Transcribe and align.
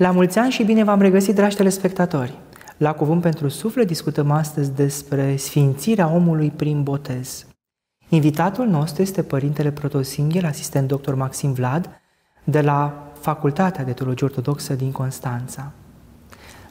La 0.00 0.10
mulți 0.10 0.38
ani 0.38 0.50
și 0.50 0.62
bine 0.62 0.84
v-am 0.84 1.00
regăsit, 1.00 1.34
dragi 1.34 1.56
telespectatori! 1.56 2.38
La 2.76 2.92
Cuvânt 2.92 3.20
pentru 3.20 3.48
Suflet 3.48 3.86
discutăm 3.86 4.30
astăzi 4.30 4.72
despre 4.74 5.36
sfințirea 5.36 6.14
omului 6.14 6.52
prin 6.56 6.82
botez. 6.82 7.46
Invitatul 8.08 8.66
nostru 8.66 9.02
este 9.02 9.22
Părintele 9.22 9.70
Protosinghel, 9.70 10.44
asistent 10.44 10.92
dr. 10.92 11.12
Maxim 11.12 11.52
Vlad, 11.52 11.90
de 12.44 12.60
la 12.60 13.10
Facultatea 13.20 13.84
de 13.84 13.92
Teologie 13.92 14.26
Ortodoxă 14.26 14.74
din 14.74 14.92
Constanța. 14.92 15.72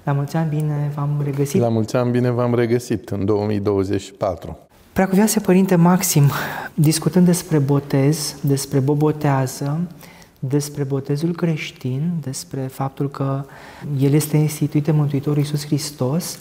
La 0.04 0.12
mulți 0.12 0.36
ani 0.36 0.50
bine 0.50 0.92
v-am 0.96 1.22
regăsit! 1.24 1.62
La 1.62 1.70
mulți 1.70 1.96
ani 1.96 2.12
bine 2.12 2.30
v-am 2.30 2.56
regăsit 2.56 3.10
în 3.10 3.26
2024. 3.26 4.58
Preacuvioase 4.94 5.40
Părinte 5.40 5.76
Maxim, 5.76 6.24
discutând 6.74 7.26
despre 7.26 7.58
botez, 7.58 8.36
despre 8.42 8.80
bobotează, 8.80 9.80
despre 10.40 10.84
botezul 10.84 11.36
creștin, 11.36 12.12
despre 12.22 12.62
faptul 12.62 13.10
că 13.10 13.46
el 14.00 14.14
este 14.14 14.38
instituit 14.38 14.84
de 14.84 14.92
Mântuitorul 14.92 15.38
Iisus 15.38 15.66
Hristos, 15.66 16.40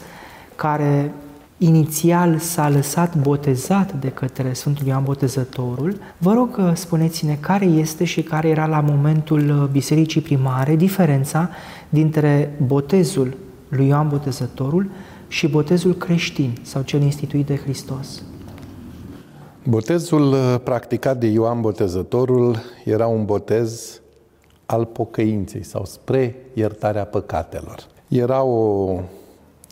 care 0.55 1.13
inițial 1.59 2.39
s-a 2.39 2.69
lăsat 2.69 3.17
botezat 3.17 3.93
de 3.93 4.09
către 4.09 4.53
Sfântul 4.53 4.87
Ioan 4.87 5.05
Botezătorul. 5.05 5.97
Vă 6.19 6.33
rog, 6.33 6.61
spuneți-ne 6.75 7.37
care 7.41 7.65
este 7.65 8.05
și 8.05 8.23
care 8.23 8.49
era 8.49 8.67
la 8.67 8.81
momentul 8.81 9.69
Bisericii 9.73 10.21
Primare 10.21 10.77
diferența 10.77 11.51
dintre 11.89 12.55
botezul 12.67 13.37
lui 13.69 13.87
Ioan 13.87 14.09
Botezătorul 14.09 14.91
și 15.29 15.49
botezul 15.49 15.95
creștin 15.95 16.59
sau 16.63 16.83
cel 16.83 17.03
instituit 17.03 17.47
de 17.47 17.57
Hristos. 17.57 18.23
Botezul 19.71 20.33
uh, 20.33 20.57
practicat 20.63 21.19
de 21.19 21.27
Ioan 21.27 21.61
Botezătorul 21.61 22.57
era 22.85 23.07
un 23.07 23.25
botez 23.25 24.01
al 24.67 24.85
pocăinței 24.85 25.65
sau 25.65 25.85
spre 25.85 26.37
iertarea 26.55 27.05
păcatelor. 27.05 27.87
Era 28.09 28.43
o 28.43 29.01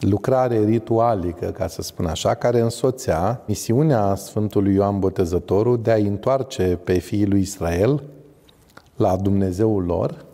lucrare 0.01 0.65
ritualică, 0.65 1.47
ca 1.47 1.67
să 1.67 1.83
spun 1.83 2.07
așa, 2.07 2.35
care 2.35 2.61
însoțea 2.61 3.43
misiunea 3.47 4.15
Sfântului 4.15 4.75
Ioan 4.75 4.99
Botezătorul 4.99 5.83
de 5.83 5.91
a 5.91 5.97
întoarce 5.97 6.79
pe 6.85 6.99
fiii 6.99 7.27
lui 7.27 7.41
Israel 7.41 8.03
la 8.97 9.17
Dumnezeul 9.17 9.85
lor 9.85 10.25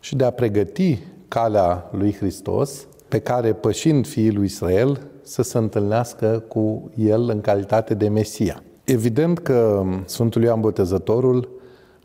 și 0.00 0.16
de 0.16 0.24
a 0.24 0.30
pregăti 0.30 0.98
calea 1.28 1.88
lui 1.92 2.14
Hristos 2.14 2.86
pe 3.08 3.18
care, 3.18 3.52
pășind 3.52 4.06
fiii 4.06 4.32
lui 4.32 4.44
Israel, 4.44 5.00
să 5.22 5.42
se 5.42 5.58
întâlnească 5.58 6.44
cu 6.48 6.90
el 6.96 7.28
în 7.28 7.40
calitate 7.40 7.94
de 7.94 8.08
Mesia. 8.08 8.62
Evident 8.90 9.38
că 9.38 9.84
Sfântul 10.04 10.42
Ioan 10.42 10.60
Botezătorul 10.60 11.48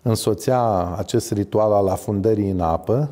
însoțea 0.01 0.93
acest 0.97 1.31
ritual 1.31 1.71
al 1.71 1.87
afundării 1.87 2.49
în 2.49 2.59
apă 2.59 3.09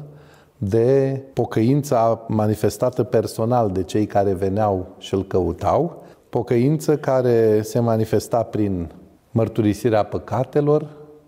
de 0.58 1.22
pocăința 1.34 2.26
manifestată 2.28 3.04
personal 3.04 3.72
de 3.72 3.84
cei 3.84 4.06
care 4.06 4.34
veneau 4.34 4.88
și 4.98 5.14
îl 5.14 5.24
căutau, 5.24 6.04
pocăință 6.30 6.98
care 6.98 7.62
se 7.62 7.80
manifesta 7.80 8.44
prin 8.44 8.92
mărturisirea 9.32 10.04
păcatelor, 10.04 10.88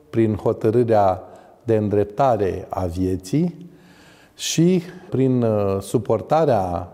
prin 0.10 0.36
hotărârea 0.36 1.24
de 1.64 1.76
îndreptare 1.76 2.66
a 2.70 2.86
vieții 2.86 3.70
și 4.36 4.82
prin 5.10 5.42
uh, 5.42 5.82
suportarea 5.82 6.88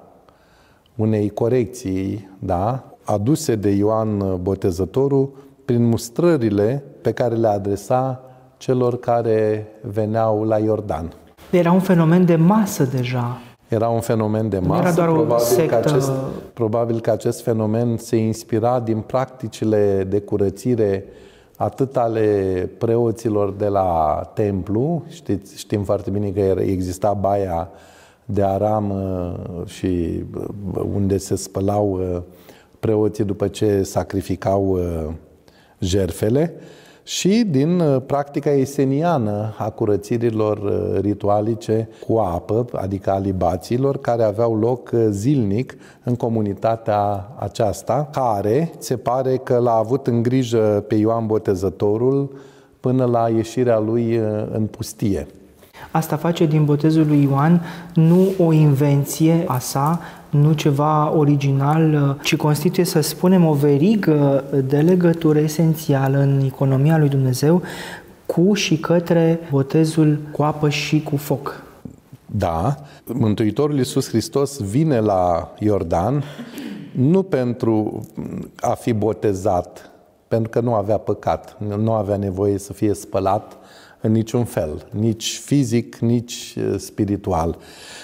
unei 0.96 1.30
corecții, 1.30 2.30
da, 2.40 2.89
aduse 3.12 3.56
de 3.56 3.70
Ioan 3.70 4.42
Botezătorul 4.42 5.30
prin 5.66 5.86
mustrările 5.86 6.84
pe 7.02 7.12
care 7.12 7.36
le 7.36 7.48
adresa 7.48 8.24
celor 8.58 9.00
care 9.00 9.68
veneau 9.82 10.44
la 10.44 10.58
Iordan. 10.58 11.14
Era 11.52 11.72
un 11.72 11.80
fenomen 11.80 12.26
de 12.26 12.36
masă 12.36 12.84
deja. 12.84 13.38
Era 13.68 13.88
un 13.88 14.00
fenomen 14.00 14.50
de 14.50 14.60
masă. 14.60 14.82
era 14.82 14.92
doar 14.92 15.08
probabil, 15.08 15.36
o 15.36 15.38
sectă... 15.38 15.76
că 15.76 15.76
acest, 15.76 16.12
probabil 16.54 17.00
că 17.00 17.12
acest 17.12 17.42
fenomen 17.42 17.98
se 17.98 18.16
inspira 18.16 18.80
din 18.80 19.00
practicile 19.00 20.06
de 20.10 20.20
curățire 20.20 21.06
atât 21.58 21.98
ale 21.98 22.22
preoților 22.78 23.54
de 23.54 23.68
la 23.68 24.22
templu, 24.34 25.04
știți, 25.08 25.58
știm 25.58 25.84
foarte 25.84 26.10
bine 26.10 26.30
că 26.30 26.62
exista 26.62 27.14
baia 27.14 27.70
de 28.26 28.44
aram 28.44 28.94
și 29.66 30.24
unde 30.94 31.18
se 31.18 31.36
spălau 31.36 32.00
preoții 32.80 33.24
după 33.24 33.48
ce 33.48 33.84
sacrificau 33.84 34.80
jerfele, 35.80 36.54
și 37.10 37.44
din 37.50 37.80
uh, 37.80 38.02
practica 38.06 38.52
eseniană 38.52 39.54
a 39.58 39.70
curățirilor 39.70 40.58
uh, 40.58 41.00
ritualice 41.02 41.90
cu 42.08 42.18
apă, 42.18 42.66
adică 42.74 43.12
alibaților, 43.12 43.98
care 43.98 44.24
aveau 44.24 44.58
loc 44.58 44.90
uh, 44.94 45.08
zilnic 45.10 45.76
în 46.04 46.16
comunitatea 46.16 47.32
aceasta, 47.36 48.10
care 48.12 48.72
se 48.78 48.98
pare 48.98 49.38
că 49.38 49.58
l-a 49.58 49.76
avut 49.76 50.08
în 50.08 50.22
grijă 50.22 50.84
pe 50.88 50.96
Ioan 50.96 51.26
Botezătorul 51.26 52.36
până 52.80 53.06
la 53.06 53.30
ieșirea 53.30 53.80
lui 53.80 54.16
în 54.52 54.66
pustie. 54.66 55.28
Asta 55.92 56.16
face 56.16 56.46
din 56.46 56.66
botezul 56.66 57.08
lui 57.08 57.24
Ioan 57.24 57.62
nu 57.94 58.28
o 58.38 58.52
invenție 58.52 59.44
a 59.48 59.60
sa, 59.60 60.00
nu 60.30 60.54
ceva 60.54 61.16
original, 61.16 62.18
ci 62.24 62.36
constituie, 62.36 62.86
să 62.86 63.02
spunem, 63.02 63.46
o 63.46 63.54
verigă 63.54 64.44
de 64.66 64.78
legătură 64.78 65.40
esențială 65.40 66.18
în 66.18 66.42
economia 66.46 66.98
lui 66.98 67.10
Dumnezeu 67.10 67.62
cu 68.26 68.54
și 68.54 68.78
către 68.78 69.40
botezul 69.52 70.18
cu 70.32 70.44
apă 70.44 70.70
și 70.70 71.02
cu 71.04 71.16
foc. 71.16 71.64
Da, 72.26 72.76
Mântuitorul 73.06 73.78
Iisus 73.78 74.08
Hristos 74.08 74.60
vine 74.60 75.00
la 75.00 75.54
Iordan 75.60 76.24
nu 76.92 77.24
pentru 77.24 78.06
a 78.60 78.74
fi 78.74 78.94
botezat, 78.94 79.92
pentru 80.28 80.50
că 80.50 80.60
nu 80.60 80.74
avea 80.74 80.98
păcat, 80.98 81.58
nu 81.78 81.92
avea 81.92 82.18
nevoie 82.18 82.58
să 82.58 82.74
fie 82.74 82.94
spălat 82.94 83.58
în 84.02 84.12
niciun 84.12 84.44
fel, 84.44 84.88
nici 84.92 85.40
fizic, 85.44 85.96
nici 85.96 86.56
uh, 86.58 86.76
spiritual, 86.78 87.58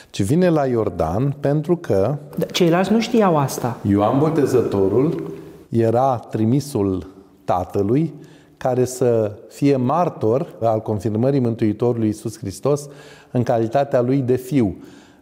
ci 0.10 0.24
vine 0.24 0.50
la 0.50 0.66
Iordan 0.66 1.36
pentru 1.40 1.76
că... 1.78 2.18
Ceilalți 2.52 2.92
nu 2.92 3.00
știau 3.00 3.38
asta. 3.38 3.78
Ioan 3.88 4.20
Botezătorul 4.20 5.34
era 5.70 6.18
trimisul 6.18 7.08
Tatălui 7.46 8.14
care 8.58 8.86
să 8.86 9.38
fie 9.50 9.76
martor 9.76 10.56
al 10.62 10.82
confirmării 10.82 11.40
Mântuitorului 11.40 12.08
Iisus 12.08 12.38
Hristos 12.38 12.88
în 13.32 13.44
calitatea 13.44 14.02
lui 14.02 14.22
de 14.22 14.36
fiu. 14.36 14.76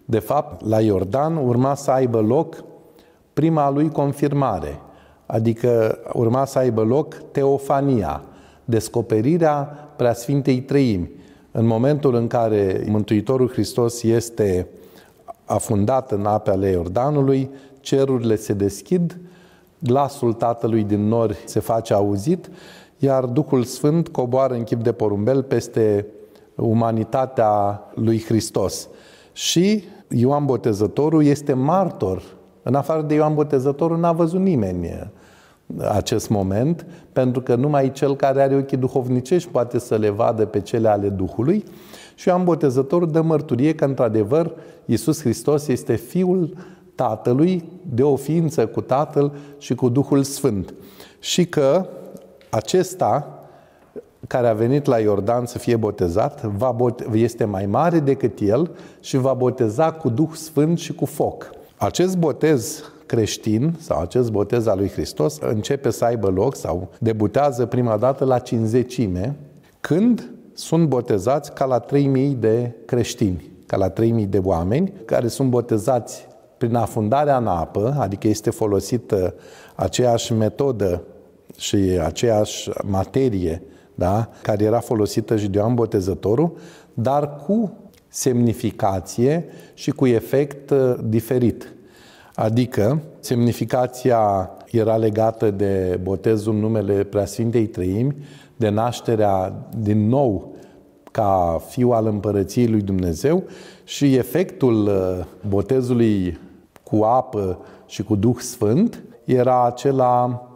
De 0.06 0.20
fapt, 0.20 0.66
la 0.66 0.82
Iordan 0.82 1.36
urma 1.36 1.76
să 1.76 1.92
aibă 1.92 2.20
loc 2.20 2.64
prima 3.34 3.70
lui 3.70 3.90
confirmare, 3.90 4.80
adică 5.26 5.98
urma 6.14 6.46
să 6.46 6.60
aibă 6.60 6.82
loc 6.82 7.16
teofania, 7.32 8.22
descoperirea 8.66 9.83
Preasfintei 9.96 10.62
Trăimi. 10.62 11.12
În 11.52 11.66
momentul 11.66 12.16
în 12.16 12.28
care 12.28 12.84
Mântuitorul 12.88 13.50
Hristos 13.50 14.04
este 14.04 14.68
afundat 15.46 16.12
în 16.12 16.26
apele 16.26 16.70
Iordanului, 16.70 17.50
cerurile 17.80 18.36
se 18.36 18.54
deschid, 18.54 19.18
glasul 19.80 20.34
Tatălui 20.34 20.84
din 20.84 21.08
nori 21.08 21.38
se 21.46 21.60
face 21.60 21.94
auzit, 21.94 22.50
iar 22.98 23.26
Duhul 23.26 23.64
Sfânt 23.64 24.08
coboară 24.08 24.54
în 24.54 24.64
chip 24.64 24.84
de 24.84 24.92
porumbel 24.92 25.44
peste 25.44 26.06
umanitatea 26.56 27.82
lui 27.96 28.24
Hristos. 28.24 28.88
Și 29.34 29.84
Ioan 30.08 30.46
Botezătorul 30.46 31.24
este 31.24 31.54
martor. 31.54 32.24
În 32.64 32.76
afară 32.76 33.02
de 33.02 33.14
Ioan 33.14 33.34
Botezătorul 33.34 34.00
n-a 34.00 34.12
văzut 34.12 34.40
nimeni 34.40 35.12
acest 35.92 36.30
moment, 36.30 36.86
pentru 37.14 37.42
că 37.42 37.56
numai 37.56 37.92
cel 37.92 38.16
care 38.16 38.42
are 38.42 38.56
ochii 38.56 38.78
duhovnicești 38.78 39.50
poate 39.50 39.80
să 39.80 39.96
le 39.96 40.10
vadă 40.10 40.46
pe 40.46 40.62
cele 40.62 40.88
ale 40.88 41.10
Duhului. 41.10 41.64
Și 42.16 42.28
Ioan 42.28 42.44
Botezătorul 42.44 43.12
dă 43.12 43.22
mărturie 43.22 43.76
că, 43.76 43.86
într-adevăr, 43.86 44.52
Iisus 44.86 45.22
Hristos 45.22 45.68
este 45.68 45.96
Fiul 45.96 46.58
Tatălui, 46.96 47.64
de 47.94 48.04
o 48.04 48.16
ființă 48.16 48.68
cu 48.68 48.82
Tatăl 48.82 49.32
și 49.58 49.76
cu 49.76 49.90
Duhul 49.90 50.24
Sfânt. 50.24 50.74
Și 51.20 51.46
că 51.46 51.86
acesta, 52.50 53.40
care 54.28 54.48
a 54.48 54.54
venit 54.54 54.86
la 54.86 55.00
Iordan 55.00 55.46
să 55.46 55.58
fie 55.58 55.76
botezat, 55.76 56.44
va 56.44 56.72
bote- 56.72 57.08
este 57.14 57.46
mai 57.46 57.66
mare 57.66 58.00
decât 58.00 58.40
el 58.40 58.72
și 59.00 59.18
va 59.18 59.34
boteza 59.34 59.92
cu 59.92 60.10
Duh 60.10 60.30
Sfânt 60.34 60.78
și 60.78 60.94
cu 60.94 61.06
foc. 61.06 61.50
Acest 61.78 62.18
botez 62.18 62.84
creștin 63.06 63.76
sau 63.80 64.02
acest 64.02 64.32
botez 64.32 64.66
al 64.66 64.78
lui 64.78 64.90
Hristos 64.90 65.38
începe 65.40 65.90
să 65.90 66.06
aibă 66.06 66.28
loc 66.28 66.56
sau 66.56 66.90
debutează 67.00 67.66
prima 67.66 67.98
dată 67.98 68.26
la 68.26 68.40
cinzecime, 68.40 69.36
când 69.80 70.32
sunt 70.54 70.88
botezați 70.88 71.54
ca 71.54 71.66
la 71.66 71.80
3000 71.80 72.38
de 72.40 72.76
creștini, 72.86 73.52
ca 73.66 73.78
la 73.78 73.90
3000 73.90 74.26
de 74.26 74.40
oameni 74.44 74.94
care 75.06 75.28
sunt 75.28 75.50
botezați 75.50 76.28
prin 76.58 76.76
afundarea 76.76 77.38
în 77.38 77.48
apă, 77.48 77.96
adică 78.00 78.28
este 78.28 78.50
folosită 78.50 79.34
aceeași 79.76 80.34
metodă 80.34 81.04
și 81.58 81.76
aceeași 82.04 82.70
materie 82.86 83.62
da? 83.96 84.30
care 84.42 84.64
era 84.64 84.80
folosită 84.80 85.38
și 85.38 85.48
de 85.48 85.58
Ioan 85.58 85.76
Botezătorul, 85.76 86.58
dar 86.94 87.36
cu 87.36 87.78
semnificație 88.08 89.46
și 89.74 89.92
cu 89.92 90.08
efect 90.08 90.70
uh, 90.70 90.96
diferit. 91.04 91.74
Adică, 92.36 93.02
semnificația 93.20 94.50
era 94.72 94.96
legată 94.96 95.52
de 95.52 96.00
botezul 96.04 96.54
în 96.54 96.60
numele 96.60 97.04
Preasfintei 97.04 97.68
Trăimi, 97.68 98.16
de 98.56 98.70
nașterea 98.70 99.54
din 99.78 100.08
nou 100.08 100.52
ca 101.12 101.62
fiu 101.68 101.92
al 101.92 102.06
împărăției 102.06 102.68
lui 102.68 102.82
Dumnezeu 102.82 103.44
și 103.84 104.16
efectul 104.16 104.86
uh, 104.86 105.26
botezului 105.48 106.40
cu 106.84 107.04
apă 107.04 107.60
și 107.86 108.04
cu 108.04 108.16
Duh 108.16 108.38
Sfânt 108.38 109.04
era 109.26 109.66
acela 109.66 110.48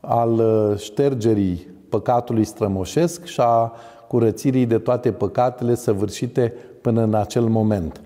al 0.00 0.32
uh, 0.32 0.78
ștergerii 0.78 1.66
păcatului 1.88 2.44
strămoșesc 2.44 3.24
și 3.24 3.40
a 3.40 3.72
curățirii 4.08 4.66
de 4.66 4.78
toate 4.78 5.12
păcatele 5.12 5.74
săvârșite 5.74 6.52
până 6.80 7.02
în 7.02 7.14
acel 7.14 7.44
moment. 7.44 8.00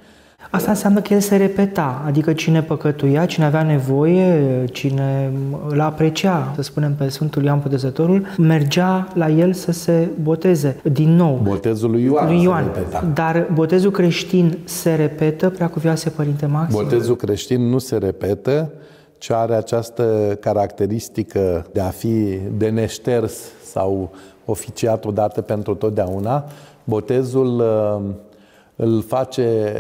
Asta 0.50 0.71
înseamnă 0.71 1.00
că 1.00 1.15
el 1.15 1.21
se 1.21 1.37
repeta, 1.37 2.03
adică 2.06 2.33
cine 2.33 2.62
păcătuia, 2.62 3.27
cine 3.27 3.45
avea 3.45 3.62
nevoie, 3.62 4.65
cine 4.73 5.33
îl 5.69 5.81
aprecia, 5.81 6.53
să 6.55 6.62
spunem 6.62 6.95
pe 6.95 7.09
Sfântul 7.09 7.45
Ioan 7.45 7.61
Botezătorul, 7.62 8.27
mergea 8.39 9.09
la 9.15 9.29
el 9.29 9.53
să 9.53 9.73
se 9.73 10.09
boteze 10.23 10.81
din 10.93 11.17
nou. 11.17 11.41
Botezul 11.43 11.91
lui 11.91 12.03
Ioan, 12.03 12.27
lui 12.27 12.43
Ioan. 12.43 12.65
se 12.65 12.79
repeta. 12.79 13.11
Dar 13.15 13.49
botezul 13.53 13.91
creștin 13.91 14.59
se 14.65 14.95
repetă, 14.95 15.50
preacuvioase 15.50 16.11
Părinte 16.11 16.47
Maxim? 16.47 16.83
Botezul 16.83 17.17
creștin 17.17 17.69
nu 17.69 17.79
se 17.79 17.97
repetă, 17.97 18.73
ci 19.19 19.31
are 19.31 19.55
această 19.55 20.37
caracteristică 20.41 21.67
de 21.73 21.81
a 21.81 21.89
fi 21.89 22.39
de 22.56 22.69
neșters 22.69 23.35
sau 23.65 24.11
oficiat 24.45 25.05
odată 25.05 25.41
pentru 25.41 25.75
totdeauna. 25.75 26.45
Botezul 26.85 27.59
uh, 27.59 28.15
îl 28.77 29.03
face 29.03 29.73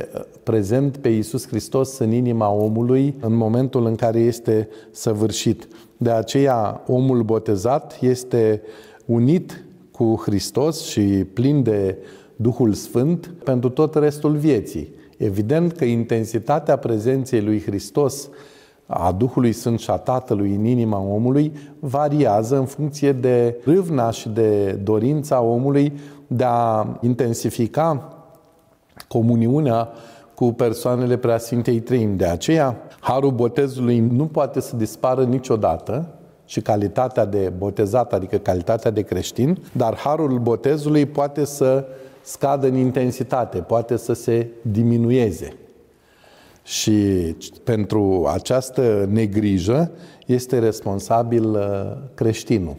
prezent 0.48 0.96
pe 0.96 1.08
Iisus 1.08 1.46
Hristos 1.46 1.98
în 1.98 2.12
inima 2.12 2.50
omului 2.50 3.14
în 3.20 3.34
momentul 3.34 3.86
în 3.86 3.94
care 3.94 4.18
este 4.18 4.68
săvârșit. 4.90 5.68
De 5.96 6.10
aceea, 6.10 6.82
omul 6.86 7.22
botezat 7.22 7.98
este 8.00 8.62
unit 9.04 9.64
cu 9.92 10.22
Hristos 10.24 10.86
și 10.86 11.00
plin 11.32 11.62
de 11.62 11.96
Duhul 12.36 12.72
Sfânt 12.72 13.34
pentru 13.44 13.68
tot 13.68 13.94
restul 13.94 14.36
vieții. 14.36 14.94
Evident 15.16 15.72
că 15.72 15.84
intensitatea 15.84 16.76
prezenței 16.76 17.42
lui 17.42 17.62
Hristos 17.62 18.28
a 18.86 19.12
Duhului 19.12 19.52
Sfânt 19.52 19.78
și 19.78 19.90
a 19.90 19.96
Tatălui 19.96 20.54
în 20.54 20.64
inima 20.64 20.98
omului 20.98 21.52
variază 21.78 22.58
în 22.58 22.66
funcție 22.66 23.12
de 23.12 23.56
râvna 23.64 24.10
și 24.10 24.28
de 24.28 24.72
dorința 24.72 25.40
omului 25.40 25.92
de 26.26 26.44
a 26.44 26.98
intensifica 27.00 28.12
comuniunea 29.08 29.88
cu 30.38 30.52
persoanele 30.52 31.16
Preasfintei 31.16 31.80
Treimi. 31.80 32.16
De 32.16 32.24
aceea, 32.24 32.76
harul 33.00 33.30
botezului 33.30 33.98
nu 33.98 34.26
poate 34.26 34.60
să 34.60 34.76
dispară 34.76 35.24
niciodată 35.24 36.08
și 36.44 36.60
calitatea 36.60 37.24
de 37.24 37.52
botezat, 37.56 38.12
adică 38.12 38.36
calitatea 38.36 38.90
de 38.90 39.02
creștin, 39.02 39.58
dar 39.72 39.96
harul 39.96 40.38
botezului 40.38 41.06
poate 41.06 41.44
să 41.44 41.84
scadă 42.22 42.66
în 42.66 42.76
intensitate, 42.76 43.58
poate 43.58 43.96
să 43.96 44.12
se 44.12 44.48
diminueze. 44.62 45.52
Și 46.62 46.92
pentru 47.64 48.28
această 48.32 49.08
negrijă 49.10 49.90
este 50.26 50.58
responsabil 50.58 51.48
uh, 51.48 51.60
creștinul. 52.14 52.76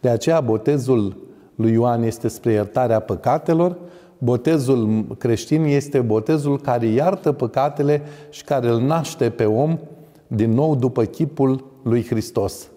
De 0.00 0.08
aceea 0.08 0.40
botezul 0.40 1.16
lui 1.54 1.72
Ioan 1.72 2.02
este 2.02 2.28
spre 2.28 2.52
iertarea 2.52 3.00
păcatelor, 3.00 3.76
Botezul 4.24 5.04
creștin 5.18 5.64
este 5.64 6.00
botezul 6.00 6.60
care 6.60 6.86
iartă 6.86 7.32
păcatele 7.32 8.02
și 8.30 8.44
care 8.44 8.68
îl 8.68 8.80
naște 8.80 9.30
pe 9.30 9.44
om 9.44 9.78
din 10.26 10.50
nou 10.50 10.76
după 10.76 11.04
chipul 11.04 11.64
lui 11.82 12.04
Hristos. 12.04 12.68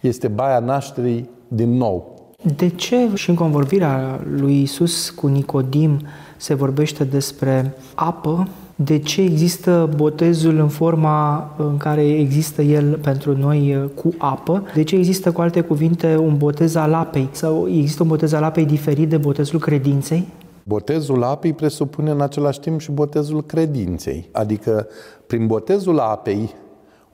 Este 0.00 0.28
baia 0.28 0.58
nașterii 0.58 1.30
din 1.48 1.70
nou. 1.70 2.14
De 2.56 2.68
ce 2.68 3.10
și 3.14 3.28
în 3.28 3.34
convorbirea 3.34 4.20
lui 4.36 4.62
Isus 4.62 5.10
cu 5.10 5.26
Nicodim 5.26 6.00
se 6.36 6.54
vorbește 6.54 7.04
despre 7.04 7.74
apă? 7.94 8.48
De 8.84 8.98
ce 8.98 9.22
există 9.22 9.90
botezul 9.96 10.58
în 10.58 10.68
forma 10.68 11.50
în 11.58 11.76
care 11.76 12.08
există 12.08 12.62
el 12.62 12.98
pentru 13.02 13.36
noi 13.36 13.90
cu 13.94 14.14
apă? 14.18 14.62
De 14.74 14.82
ce 14.82 14.96
există, 14.96 15.32
cu 15.32 15.40
alte 15.40 15.60
cuvinte, 15.60 16.16
un 16.16 16.36
botez 16.36 16.74
al 16.74 16.94
apei? 16.94 17.28
Sau 17.32 17.68
există 17.68 18.02
un 18.02 18.08
botez 18.08 18.32
al 18.32 18.42
apei 18.42 18.64
diferit 18.64 19.08
de 19.08 19.16
botezul 19.16 19.58
credinței? 19.58 20.26
Botezul 20.64 21.22
apei 21.22 21.52
presupune 21.52 22.10
în 22.10 22.20
același 22.20 22.60
timp 22.60 22.80
și 22.80 22.90
botezul 22.90 23.42
credinței. 23.42 24.28
Adică, 24.32 24.86
prin 25.26 25.46
botezul 25.46 25.98
apei, 25.98 26.50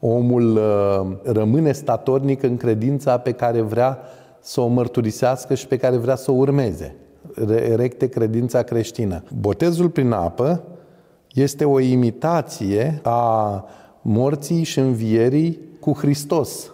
omul 0.01 0.57
uh, 0.57 1.33
rămâne 1.33 1.73
statornic 1.73 2.43
în 2.43 2.57
credința 2.57 3.19
pe 3.19 3.33
care 3.33 3.61
vrea 3.61 3.99
să 4.41 4.61
o 4.61 4.67
mărturisească 4.67 5.55
și 5.55 5.67
pe 5.67 5.77
care 5.77 5.97
vrea 5.97 6.17
să 6.17 6.31
o 6.31 6.35
urmeze. 6.35 6.95
Recte 7.77 8.07
credința 8.07 8.63
creștină. 8.63 9.23
Botezul 9.41 9.89
prin 9.89 10.13
apă 10.13 10.63
este 11.41 11.65
o 11.65 11.81
imitație 11.81 13.01
a 13.03 13.65
morții 14.03 14.63
și 14.63 14.79
învierii 14.79 15.59
cu 15.81 15.93
Hristos. 15.93 16.71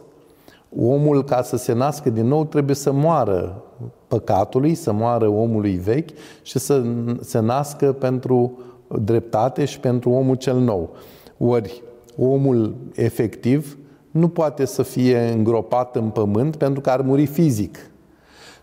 Omul, 0.79 1.25
ca 1.25 1.43
să 1.43 1.57
se 1.57 1.73
nască 1.73 2.11
din 2.11 2.27
nou, 2.27 2.45
trebuie 2.45 2.77
să 2.77 2.93
moară 2.93 3.63
păcatului, 4.07 4.75
să 4.75 4.93
moară 4.93 5.29
omului 5.29 5.75
vechi 5.75 6.11
și 6.43 6.59
să 6.59 6.85
se 7.21 7.39
nască 7.39 7.93
pentru 7.93 8.59
dreptate 9.01 9.65
și 9.65 9.81
pentru 9.81 10.11
omul 10.11 10.37
cel 10.37 10.59
nou. 10.59 10.91
Ori 11.39 11.83
omul 12.19 12.75
efectiv 12.95 13.79
nu 14.11 14.29
poate 14.29 14.65
să 14.65 14.83
fie 14.83 15.19
îngropat 15.19 15.97
în 15.97 16.09
pământ 16.09 16.57
pentru 16.57 16.81
că 16.81 16.91
ar 16.91 17.01
muri 17.01 17.27
fizic. 17.27 17.91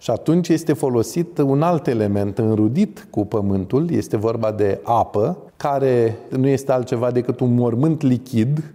Și 0.01 0.11
atunci 0.11 0.49
este 0.49 0.73
folosit 0.73 1.37
un 1.37 1.61
alt 1.61 1.87
element 1.87 2.37
înrudit 2.37 3.07
cu 3.09 3.25
pământul, 3.25 3.91
este 3.91 4.17
vorba 4.17 4.51
de 4.51 4.79
apă, 4.83 5.37
care 5.57 6.17
nu 6.29 6.47
este 6.47 6.71
altceva 6.71 7.11
decât 7.11 7.39
un 7.39 7.53
mormânt 7.53 8.01
lichid 8.01 8.73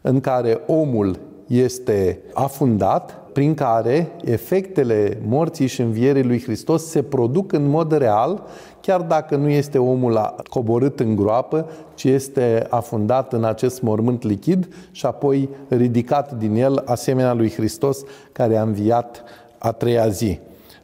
în 0.00 0.20
care 0.20 0.60
omul 0.66 1.18
este 1.46 2.20
afundat, 2.32 3.20
prin 3.32 3.54
care 3.54 4.12
efectele 4.24 5.20
morții 5.26 5.66
și 5.66 5.80
învierii 5.80 6.24
lui 6.24 6.42
Hristos 6.42 6.84
se 6.84 7.02
produc 7.02 7.52
în 7.52 7.68
mod 7.68 7.96
real, 7.96 8.42
chiar 8.80 9.00
dacă 9.00 9.36
nu 9.36 9.48
este 9.48 9.78
omul 9.78 10.34
coborât 10.50 11.00
în 11.00 11.16
groapă, 11.16 11.70
ci 11.94 12.04
este 12.04 12.66
afundat 12.70 13.32
în 13.32 13.44
acest 13.44 13.82
mormânt 13.82 14.22
lichid 14.22 14.68
și 14.90 15.06
apoi 15.06 15.48
ridicat 15.68 16.32
din 16.32 16.54
el, 16.54 16.82
asemenea 16.84 17.34
lui 17.34 17.50
Hristos, 17.50 17.98
care 18.32 18.56
a 18.56 18.62
înviat 18.62 19.24
a 19.58 19.72
treia 19.72 20.08
zi. 20.08 20.38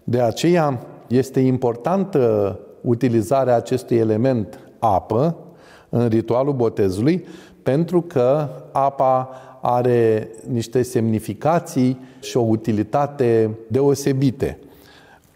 De 0.05 0.21
aceea 0.21 0.87
este 1.07 1.41
importantă 1.41 2.59
utilizarea 2.81 3.57
acestui 3.57 3.97
element 3.97 4.59
apă 4.79 5.37
în 5.89 6.09
ritualul 6.09 6.53
botezului, 6.53 7.27
pentru 7.63 8.01
că 8.01 8.49
apa 8.73 9.31
are 9.61 10.29
niște 10.49 10.83
semnificații 10.83 12.01
și 12.21 12.37
o 12.37 12.41
utilitate 12.41 13.59
deosebite. 13.69 14.59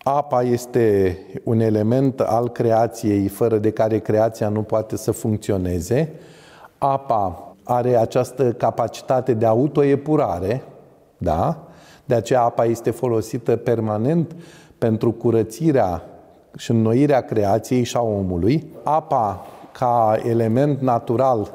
Apa 0.03 0.43
este 0.43 1.19
un 1.45 1.61
element 1.61 2.21
al 2.21 2.49
creației 2.49 3.29
fără 3.29 3.59
de 3.59 3.71
care 3.71 3.99
creația 3.99 4.49
nu 4.49 4.63
poate 4.63 4.97
să 4.97 5.11
funcționeze. 5.11 6.13
Apa 6.79 7.55
are 7.63 7.97
această 7.97 8.53
capacitate 8.53 9.35
de 9.35 9.47
autoepurare, 9.47 10.63
da? 11.19 11.66
De 12.07 12.15
aceea 12.15 12.43
apa 12.43 12.65
este 12.65 12.91
folosită 12.91 13.57
permanent 13.57 14.37
pentru 14.79 15.13
curățirea 15.13 16.03
și 16.57 16.71
înnoirea 16.71 17.21
creației 17.21 17.83
și 17.83 17.97
a 17.97 18.01
omului. 18.01 18.67
Apa 18.83 19.47
ca 19.73 20.19
element 20.25 20.81
natural 20.81 21.53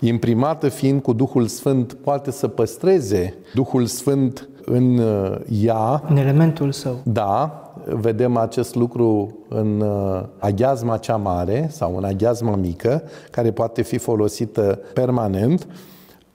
imprimată 0.00 0.68
fiind 0.68 1.02
cu 1.02 1.12
Duhul 1.12 1.46
Sfânt, 1.46 1.92
poate 1.92 2.30
să 2.30 2.48
păstreze 2.48 3.34
Duhul 3.54 3.86
Sfânt 3.86 4.48
în 4.64 4.98
uh, 4.98 5.36
ea. 5.62 6.02
În 6.08 6.16
elementul 6.16 6.72
său. 6.72 7.00
Da, 7.02 7.62
vedem 7.84 8.36
acest 8.36 8.74
lucru 8.74 9.36
în 9.48 9.80
uh, 9.80 10.22
aghiazma 10.38 10.96
cea 10.96 11.16
mare 11.16 11.68
sau 11.70 11.96
în 11.96 12.04
aghiazma 12.04 12.56
mică, 12.56 13.02
care 13.30 13.50
poate 13.50 13.82
fi 13.82 13.98
folosită 13.98 14.78
permanent. 14.94 15.66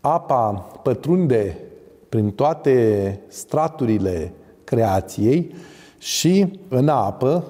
Apa 0.01 0.65
pătrunde 0.83 1.57
prin 2.13 2.31
toate 2.31 3.19
straturile 3.27 4.33
creației 4.63 5.55
și 5.97 6.59
în 6.67 6.87
apă 6.87 7.43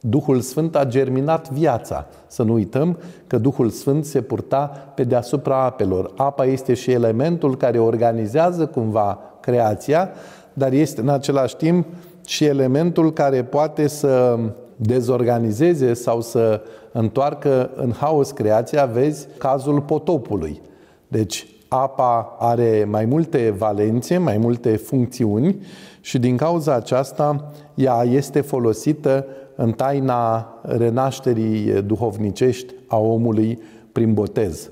Duhul 0.00 0.40
Sfânt 0.40 0.76
a 0.76 0.84
germinat 0.84 1.50
viața. 1.50 2.06
Să 2.26 2.42
nu 2.42 2.52
uităm 2.52 2.98
că 3.26 3.38
Duhul 3.38 3.70
Sfânt 3.70 4.04
se 4.04 4.20
purta 4.20 4.92
pe 4.94 5.04
deasupra 5.04 5.64
apelor. 5.64 6.12
Apa 6.16 6.44
este 6.44 6.74
și 6.74 6.90
elementul 6.90 7.56
care 7.56 7.78
organizează 7.78 8.66
cumva 8.66 9.18
creația, 9.40 10.10
dar 10.52 10.72
este 10.72 11.00
în 11.00 11.08
același 11.08 11.56
timp 11.56 11.86
și 12.26 12.44
elementul 12.44 13.12
care 13.12 13.44
poate 13.44 13.86
să 13.86 14.38
dezorganizeze 14.76 15.94
sau 15.94 16.20
să 16.20 16.60
întoarcă 16.92 17.70
în 17.74 17.92
haos 17.92 18.30
creația, 18.30 18.84
vezi 18.84 19.28
cazul 19.38 19.80
potopului. 19.80 20.60
Deci 21.08 21.46
apa 21.68 22.36
are 22.38 22.84
mai 22.90 23.04
multe 23.04 23.54
valențe, 23.58 24.18
mai 24.18 24.38
multe 24.38 24.76
funcțiuni 24.76 25.56
și 26.00 26.18
din 26.18 26.36
cauza 26.36 26.74
aceasta 26.74 27.52
ea 27.74 28.02
este 28.02 28.40
folosită 28.40 29.26
în 29.56 29.72
taina 29.72 30.54
renașterii 30.62 31.82
duhovnicești 31.82 32.74
a 32.86 32.98
omului 32.98 33.62
prin 33.92 34.14
botez. 34.14 34.70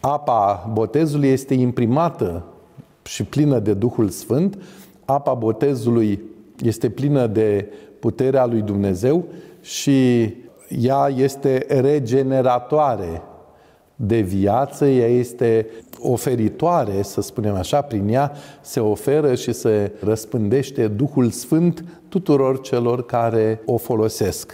Apa 0.00 0.70
botezului 0.72 1.28
este 1.28 1.54
imprimată 1.54 2.44
și 3.02 3.24
plină 3.24 3.58
de 3.58 3.74
Duhul 3.74 4.08
Sfânt, 4.08 4.58
apa 5.04 5.34
botezului 5.34 6.20
este 6.62 6.90
plină 6.90 7.26
de 7.26 7.66
puterea 7.98 8.46
lui 8.46 8.60
Dumnezeu 8.60 9.24
și 9.60 10.22
ea 10.68 11.12
este 11.16 11.66
regeneratoare 11.68 13.22
de 14.02 14.20
viață, 14.20 14.86
ea 14.86 15.06
este 15.06 15.66
oferitoare, 15.98 17.02
să 17.02 17.20
spunem 17.20 17.54
așa, 17.54 17.80
prin 17.80 18.08
ea 18.08 18.32
se 18.60 18.80
oferă 18.80 19.34
și 19.34 19.52
se 19.52 19.92
răspândește 20.00 20.88
Duhul 20.88 21.30
Sfânt 21.30 21.84
tuturor 22.08 22.60
celor 22.60 23.04
care 23.06 23.60
o 23.64 23.76
folosesc 23.76 24.52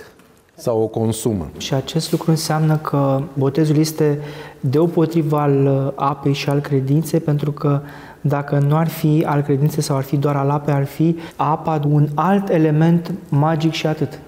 sau 0.54 0.82
o 0.82 0.86
consumă. 0.86 1.50
Și 1.58 1.74
acest 1.74 2.10
lucru 2.10 2.30
înseamnă 2.30 2.76
că 2.76 3.22
botezul 3.32 3.76
este 3.76 4.20
deopotrivă 4.60 5.36
al 5.38 5.92
apei 5.96 6.32
și 6.32 6.48
al 6.48 6.60
credinței, 6.60 7.20
pentru 7.20 7.52
că 7.52 7.80
dacă 8.20 8.58
nu 8.58 8.76
ar 8.76 8.88
fi 8.88 9.24
al 9.26 9.42
credinței 9.42 9.82
sau 9.82 9.96
ar 9.96 10.02
fi 10.02 10.16
doar 10.16 10.36
al 10.36 10.50
apei, 10.50 10.74
ar 10.74 10.84
fi 10.84 11.16
apa 11.36 11.80
un 11.88 12.08
alt 12.14 12.48
element 12.48 13.12
magic 13.28 13.72
și 13.72 13.86
atât. 13.86 14.18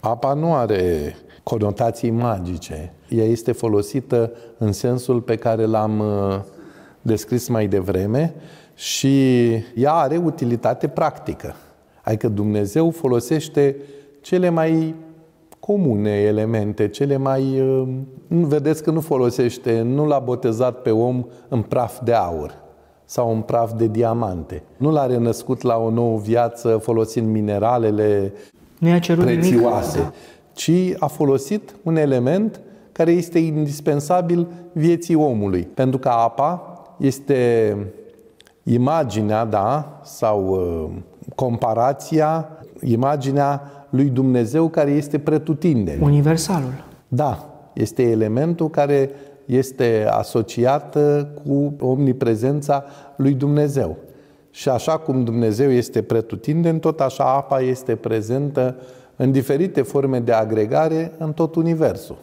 Apa 0.00 0.32
nu 0.32 0.54
are 0.54 1.16
conotații 1.48 2.10
magice. 2.10 2.92
Ea 3.08 3.24
este 3.24 3.52
folosită 3.52 4.32
în 4.58 4.72
sensul 4.72 5.20
pe 5.20 5.36
care 5.36 5.64
l-am 5.64 5.98
uh, 5.98 6.40
descris 7.02 7.48
mai 7.48 7.66
devreme 7.66 8.34
și 8.74 9.46
ea 9.74 9.92
are 9.92 10.16
utilitate 10.16 10.88
practică. 10.88 11.54
Adică 12.02 12.28
Dumnezeu 12.28 12.90
folosește 12.90 13.76
cele 14.20 14.48
mai 14.48 14.94
comune 15.60 16.10
elemente, 16.10 16.88
cele 16.88 17.16
mai... 17.16 17.60
Uh, 17.60 17.88
nu 18.26 18.46
vedeți 18.46 18.82
că 18.82 18.90
nu 18.90 19.00
folosește, 19.00 19.80
nu 19.80 20.06
l-a 20.06 20.18
botezat 20.18 20.82
pe 20.82 20.90
om 20.90 21.24
în 21.48 21.62
praf 21.62 22.00
de 22.04 22.12
aur 22.12 22.54
sau 23.04 23.32
în 23.32 23.40
praf 23.40 23.72
de 23.72 23.86
diamante. 23.86 24.62
Nu 24.76 24.90
l-a 24.90 25.06
renăscut 25.06 25.62
la 25.62 25.76
o 25.76 25.90
nouă 25.90 26.18
viață 26.18 26.76
folosind 26.76 27.28
mineralele 27.28 28.32
nu 28.78 28.88
i-a 28.88 28.98
cerut 28.98 29.24
prețioase, 29.24 29.98
nimic. 29.98 30.14
Ci 30.58 30.94
a 30.98 31.06
folosit 31.06 31.74
un 31.82 31.96
element 31.96 32.60
care 32.92 33.10
este 33.10 33.38
indispensabil 33.38 34.46
vieții 34.72 35.14
omului. 35.14 35.62
Pentru 35.62 35.98
că 35.98 36.08
apa 36.08 36.62
este 36.96 37.76
imaginea, 38.62 39.44
da, 39.44 40.00
sau 40.04 40.48
uh, 40.48 40.90
comparația, 41.34 42.48
imaginea 42.82 43.62
lui 43.90 44.04
Dumnezeu 44.04 44.68
care 44.68 44.90
este 44.90 45.18
pretutindeni. 45.18 46.02
Universalul. 46.02 46.84
Da, 47.08 47.60
este 47.72 48.02
elementul 48.02 48.70
care 48.70 49.10
este 49.44 50.06
asociat 50.10 50.98
cu 51.44 51.74
omniprezența 51.80 52.84
lui 53.16 53.32
Dumnezeu. 53.32 53.96
Și 54.50 54.68
așa 54.68 54.98
cum 54.98 55.24
Dumnezeu 55.24 55.70
este 55.70 56.02
pretutindeni, 56.02 56.80
tot 56.80 57.00
așa 57.00 57.24
apa 57.24 57.60
este 57.60 57.94
prezentă 57.94 58.76
în 59.20 59.32
diferite 59.32 59.82
forme 59.82 60.20
de 60.20 60.32
agregare 60.32 61.12
în 61.18 61.32
tot 61.32 61.54
Universul. 61.54 62.16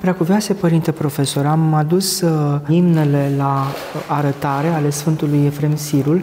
Preacuvioase 0.00 0.54
Părinte 0.54 0.92
Profesor, 0.92 1.46
am 1.46 1.74
adus 1.74 2.20
uh, 2.20 2.60
imnele 2.68 3.30
la 3.36 3.64
arătare 4.08 4.68
ale 4.68 4.90
Sfântului 4.90 5.44
Efrem 5.46 5.76
Sirul, 5.76 6.22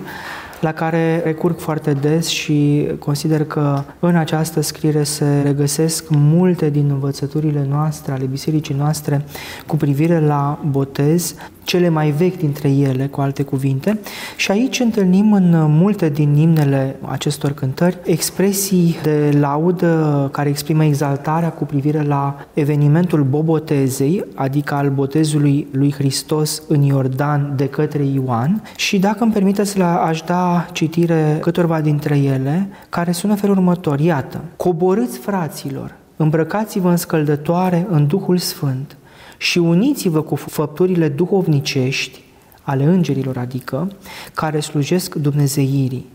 la 0.61 0.71
care 0.71 1.21
recurg 1.23 1.59
foarte 1.59 1.93
des 1.93 2.27
și 2.27 2.87
consider 2.99 3.45
că 3.45 3.83
în 3.99 4.15
această 4.15 4.61
scriere 4.61 5.03
se 5.03 5.41
regăsesc 5.43 6.05
multe 6.09 6.69
din 6.69 6.89
învățăturile 6.89 7.65
noastre, 7.69 8.11
ale 8.11 8.25
bisericii 8.25 8.75
noastre, 8.75 9.25
cu 9.67 9.75
privire 9.75 10.19
la 10.19 10.59
botez, 10.69 11.35
cele 11.63 11.89
mai 11.89 12.11
vechi 12.11 12.37
dintre 12.37 12.69
ele, 12.69 13.07
cu 13.07 13.21
alte 13.21 13.43
cuvinte, 13.43 13.99
și 14.35 14.51
aici 14.51 14.79
întâlnim 14.79 15.33
în 15.33 15.55
multe 15.69 16.09
din 16.09 16.35
imnele 16.35 16.95
acestor 17.01 17.51
cântări 17.51 17.97
expresii 18.03 18.95
de 19.03 19.37
laudă 19.39 20.29
care 20.31 20.49
exprimă 20.49 20.83
exaltarea 20.83 21.49
cu 21.49 21.65
privire 21.65 22.03
la 22.03 22.35
evenimentul 22.53 23.23
bobotezei, 23.23 24.25
adică 24.35 24.73
al 24.73 24.89
botezului 24.89 25.67
lui 25.71 25.93
Hristos 25.93 26.63
în 26.67 26.81
Iordan 26.81 27.53
de 27.55 27.67
către 27.67 28.03
Ioan. 28.03 28.61
Și 28.75 28.99
dacă 28.99 29.23
îmi 29.23 29.33
permiteți 29.33 29.77
la 29.77 29.95
aș 29.95 30.21
da 30.21 30.50
citire 30.71 31.37
câtorva 31.41 31.81
dintre 31.81 32.17
ele, 32.17 32.69
care 32.89 33.11
sună 33.11 33.35
felul 33.35 33.57
următor, 33.57 33.99
iată, 33.99 34.41
coborâți 34.57 35.17
fraților, 35.17 35.95
îmbrăcați-vă 36.15 36.89
în 36.89 36.97
scăldătoare 36.97 37.87
în 37.89 38.07
Duhul 38.07 38.37
Sfânt, 38.37 38.95
și 39.37 39.57
uniți-vă 39.57 40.21
cu 40.21 40.35
făpturile 40.35 41.07
duhovnicești 41.07 42.21
ale 42.61 42.83
îngerilor, 42.83 43.37
adică, 43.37 43.91
care 44.33 44.59
slujesc 44.59 45.15
Dumnezeirii. 45.15 46.09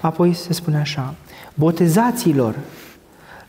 Apoi 0.00 0.32
se 0.32 0.52
spune 0.52 0.76
așa, 0.76 1.14
botezaților, 1.54 2.54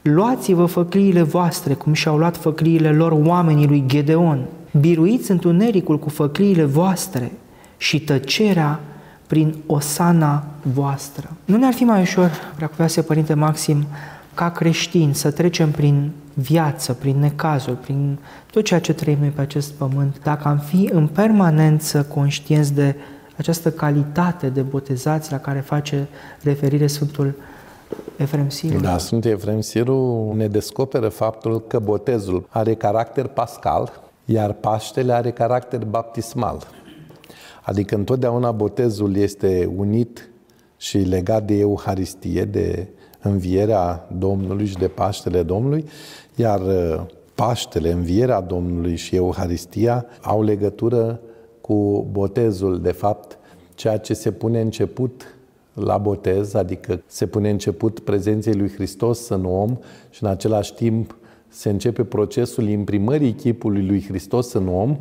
luați-vă 0.01 0.65
făcliile 0.65 1.22
voastre, 1.22 1.74
cum 1.74 1.93
și-au 1.93 2.17
luat 2.17 2.38
făcliile 2.38 2.91
lor 2.91 3.12
oamenii 3.12 3.67
lui 3.67 3.84
Gedeon, 3.88 4.45
biruiți 4.79 5.31
întunericul 5.31 6.00
cu 6.00 6.10
făcliile 6.10 6.63
voastre 6.63 7.31
și 7.77 8.00
tăcerea 8.00 8.79
prin 9.27 9.55
osana 9.65 10.44
voastră. 10.62 11.29
Nu 11.46 11.58
ne-ar 11.58 11.74
fi 11.74 11.84
mai 11.84 12.01
ușor, 12.01 12.32
preacuvease 12.55 13.01
Părinte 13.01 13.34
Maxim, 13.34 13.86
ca 14.34 14.51
creștini 14.51 15.15
să 15.15 15.32
trecem 15.32 15.72
prin 15.72 16.12
viață, 16.34 16.94
prin 16.94 17.20
necazuri, 17.20 17.77
prin 17.77 18.17
tot 18.51 18.63
ceea 18.63 18.79
ce 18.79 18.94
trăim 18.94 19.17
noi 19.20 19.29
pe 19.29 19.41
acest 19.41 19.72
pământ, 19.72 20.20
dacă 20.24 20.48
am 20.48 20.58
fi 20.58 20.89
în 20.94 21.08
permanență 21.08 22.03
conștienți 22.03 22.74
de 22.74 22.96
această 23.38 23.72
calitate 23.72 24.50
de 24.50 24.62
botezați 24.62 25.32
la 25.32 25.39
care 25.39 25.60
face 25.60 26.08
referire 26.44 26.88
Sfântul 26.88 27.34
Efrem 28.17 28.50
Siru. 28.50 28.79
Da, 28.79 28.98
Sfântul 28.98 29.32
Efrem 29.32 29.62
Siru 29.62 30.34
ne 30.36 30.48
descoperă 30.48 31.10
faptul 31.10 31.62
că 31.67 31.79
botezul 31.79 32.46
are 32.50 32.74
caracter 32.74 33.27
pascal, 33.27 34.01
iar 34.25 34.53
Paștele 34.53 35.13
are 35.13 35.32
caracter 35.32 35.86
baptismal. 35.86 36.67
Adică 37.65 37.95
întotdeauna 37.95 38.51
botezul 38.51 39.15
este 39.15 39.74
unit 39.77 40.29
și 40.77 40.98
legat 40.98 41.45
de 41.45 41.53
Euharistie, 41.53 42.43
de 42.43 42.88
învierea 43.22 44.07
Domnului 44.17 44.65
și 44.65 44.77
de 44.77 44.88
Paștele 44.88 45.43
Domnului, 45.43 45.86
iar 46.36 46.62
uh, 46.62 47.05
Paștele, 47.36 47.91
învierea 47.91 48.41
Domnului 48.41 48.95
și 48.95 49.15
Euharistia 49.15 50.05
au 50.22 50.43
legătură 50.43 51.19
cu 51.62 52.07
botezul, 52.12 52.81
de 52.81 52.91
fapt, 52.91 53.38
ceea 53.75 53.98
ce 53.98 54.13
se 54.13 54.31
pune 54.31 54.62
început 54.62 55.36
la 55.74 55.98
botez, 55.98 56.53
adică 56.53 57.01
se 57.05 57.25
pune 57.25 57.50
început 57.50 58.00
prezenței 58.00 58.53
lui 58.53 58.69
Hristos 58.69 59.29
în 59.29 59.45
om 59.45 59.77
și 60.10 60.24
în 60.24 60.29
același 60.29 60.74
timp 60.74 61.17
se 61.48 61.69
începe 61.69 62.03
procesul 62.03 62.67
imprimării 62.67 63.34
chipului 63.34 63.86
lui 63.86 64.05
Hristos 64.07 64.53
în 64.53 64.67
om, 64.67 64.98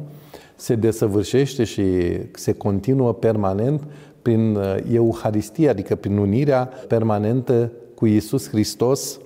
se 0.56 0.74
desăvârșește 0.74 1.64
și 1.64 1.84
se 2.32 2.52
continuă 2.52 3.12
permanent 3.12 3.82
prin 4.22 4.56
uh, 4.56 4.76
Euharistia, 4.92 5.70
adică 5.70 5.94
prin 5.94 6.16
unirea 6.16 6.70
permanentă 6.88 7.72
cu 7.94 8.06
Iisus 8.06 8.48
Hristos, 8.48 9.18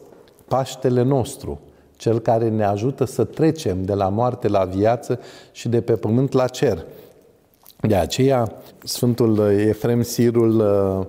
Paștele 0.48 1.02
nostru, 1.02 1.60
cel 1.96 2.18
care 2.18 2.48
ne 2.48 2.64
ajută 2.64 3.04
să 3.04 3.24
trecem 3.24 3.84
de 3.84 3.94
la 3.94 4.08
moarte 4.08 4.48
la 4.48 4.64
viață 4.64 5.20
și 5.52 5.68
de 5.68 5.80
pe 5.80 5.92
pământ 5.92 6.32
la 6.32 6.46
cer. 6.46 6.84
De 7.80 7.94
aceea, 7.94 8.52
Sfântul 8.84 9.38
Efrem 9.58 10.02
Sirul 10.02 10.60
uh, 10.60 11.06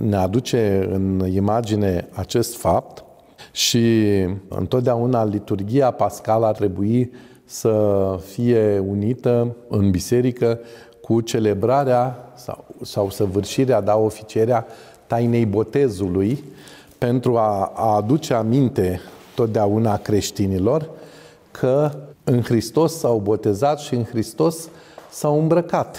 ne 0.00 0.16
aduce 0.16 0.88
în 0.92 1.26
imagine 1.32 2.08
acest 2.12 2.56
fapt 2.56 3.04
și 3.52 4.06
întotdeauna 4.48 5.24
liturgia 5.24 5.90
pascală 5.90 6.46
ar 6.46 6.54
trebui 6.54 7.12
să 7.50 8.18
fie 8.26 8.78
unită 8.78 9.56
în 9.68 9.90
biserică 9.90 10.58
cu 11.00 11.20
celebrarea 11.20 12.32
sau, 12.34 12.64
sau 12.82 13.10
săvârșirea, 13.10 13.80
da, 13.80 13.96
oficierea 13.96 14.66
tainei 15.06 15.46
botezului, 15.46 16.44
pentru 16.98 17.36
a, 17.36 17.72
a 17.74 17.94
aduce 17.94 18.34
aminte 18.34 19.00
totdeauna 19.34 19.96
creștinilor 19.96 20.90
că 21.50 21.90
în 22.24 22.42
Hristos 22.42 22.98
s-au 22.98 23.18
botezat 23.18 23.78
și 23.78 23.94
în 23.94 24.04
Hristos 24.04 24.68
s-au 25.10 25.38
îmbrăcat. 25.38 25.96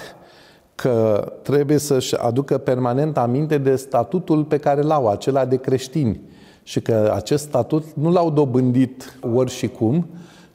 Că 0.75 1.25
trebuie 1.41 1.77
să-și 1.77 2.15
aducă 2.15 2.57
permanent 2.57 3.17
aminte 3.17 3.57
de 3.57 3.75
statutul 3.75 4.43
pe 4.43 4.57
care 4.57 4.81
l-au, 4.81 5.07
acela 5.07 5.45
de 5.45 5.57
creștini. 5.57 6.19
și 6.63 6.81
că 6.81 7.11
acest 7.15 7.43
statut 7.43 7.83
nu 7.93 8.11
l-au 8.11 8.29
dobândit 8.29 9.17
ori 9.33 9.51
și 9.51 9.67
cum, 9.67 10.07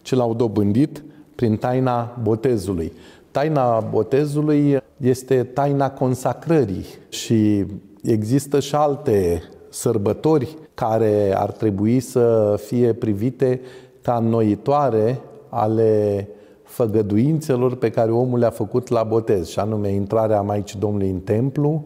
ci 0.07 0.15
l-au 0.15 0.35
dobândit 0.35 1.03
prin 1.35 1.57
taina 1.57 2.19
botezului. 2.23 2.93
Taina 3.31 3.81
botezului 3.81 4.79
este 4.97 5.43
taina 5.43 5.91
consacrării 5.91 6.85
și 7.09 7.65
există 8.03 8.61
și 8.61 8.75
alte 8.75 9.43
sărbători 9.69 10.57
care 10.75 11.35
ar 11.37 11.51
trebui 11.51 12.01
să 12.01 12.55
fie 12.67 12.93
privite 12.93 13.61
ca 14.03 14.17
înnoitoare 14.17 15.21
ale 15.49 16.29
făgăduințelor 16.63 17.75
pe 17.77 17.91
care 17.91 18.11
omul 18.11 18.39
le-a 18.39 18.51
făcut 18.51 18.89
la 18.89 19.03
botez, 19.03 19.49
și 19.49 19.59
anume 19.59 19.89
intrarea 19.89 20.41
Maicii 20.41 20.79
Domnului 20.79 21.11
în 21.11 21.21
templu, 21.21 21.85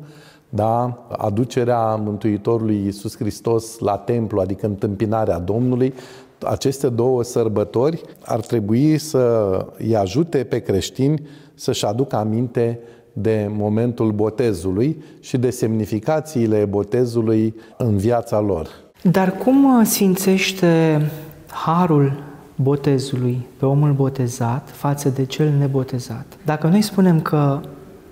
da? 0.48 1.06
aducerea 1.08 1.94
Mântuitorului 1.94 2.76
Iisus 2.84 3.16
Hristos 3.16 3.78
la 3.78 3.96
templu, 3.96 4.40
adică 4.40 4.66
întâmpinarea 4.66 5.38
Domnului, 5.38 5.94
aceste 6.42 6.88
două 6.88 7.22
sărbători 7.22 8.02
ar 8.24 8.40
trebui 8.40 8.98
să 8.98 9.56
îi 9.78 9.96
ajute 9.96 10.38
pe 10.38 10.58
creștini 10.58 11.22
să-și 11.54 11.86
aducă 11.86 12.16
aminte 12.16 12.78
de 13.12 13.50
momentul 13.50 14.12
botezului 14.12 15.02
și 15.20 15.38
de 15.38 15.50
semnificațiile 15.50 16.64
botezului 16.64 17.54
în 17.76 17.96
viața 17.96 18.40
lor. 18.40 18.68
Dar 19.02 19.36
cum 19.36 19.84
sfințește 19.84 21.02
harul 21.46 22.22
botezului 22.54 23.46
pe 23.58 23.66
omul 23.66 23.92
botezat 23.92 24.68
față 24.72 25.08
de 25.08 25.24
cel 25.24 25.52
nebotezat? 25.58 26.26
Dacă 26.44 26.66
noi 26.66 26.82
spunem 26.82 27.20
că 27.20 27.60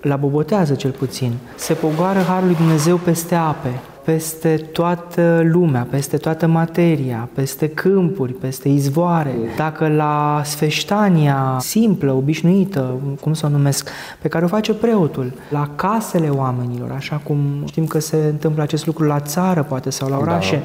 la 0.01 0.15
bobotează 0.15 0.73
cel 0.73 0.91
puțin, 0.91 1.31
se 1.57 1.73
pogoară 1.73 2.19
Harul 2.19 2.47
lui 2.47 2.55
Dumnezeu 2.55 2.97
peste 2.97 3.35
ape, 3.35 3.79
peste 4.05 4.55
toată 4.71 5.41
lumea, 5.51 5.87
peste 5.89 6.17
toată 6.17 6.47
materia, 6.47 7.29
peste 7.33 7.67
câmpuri, 7.67 8.33
peste 8.33 8.69
izvoare. 8.69 9.35
Dacă 9.57 9.87
la 9.87 10.41
sfeștania 10.45 11.57
simplă, 11.59 12.11
obișnuită, 12.11 12.99
cum 13.21 13.33
să 13.33 13.45
o 13.45 13.49
numesc, 13.49 13.89
pe 14.21 14.27
care 14.27 14.45
o 14.45 14.47
face 14.47 14.73
preotul, 14.73 15.33
la 15.49 15.69
casele 15.75 16.29
oamenilor, 16.29 16.91
așa 16.91 17.21
cum 17.23 17.39
știm 17.65 17.85
că 17.85 17.99
se 17.99 18.17
întâmplă 18.29 18.61
acest 18.61 18.85
lucru 18.85 19.05
la 19.05 19.19
țară, 19.19 19.63
poate, 19.63 19.89
sau 19.89 20.09
la 20.09 20.15
da. 20.15 20.21
orașe, 20.21 20.55
da. 20.55 20.61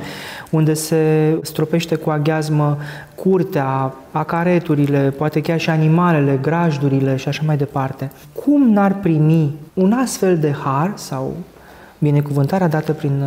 unde 0.51 0.75
se 0.75 1.35
stropește 1.43 1.95
cu 1.95 2.11
aghiazmă 2.11 2.79
curtea, 3.15 3.95
acareturile, 4.11 5.15
poate 5.17 5.41
chiar 5.41 5.61
și 5.61 5.71
animalele, 5.71 6.39
grajdurile 6.43 7.17
și 7.17 7.29
așa 7.29 7.43
mai 7.47 7.57
departe. 7.57 8.11
Cum 8.45 8.73
n-ar 8.73 8.95
primi 8.95 9.55
un 9.75 9.93
astfel 9.93 10.39
de 10.39 10.55
har 10.65 10.93
sau 10.95 11.33
binecuvântarea 12.05 12.69
dată 12.69 12.93
prin, 12.93 13.25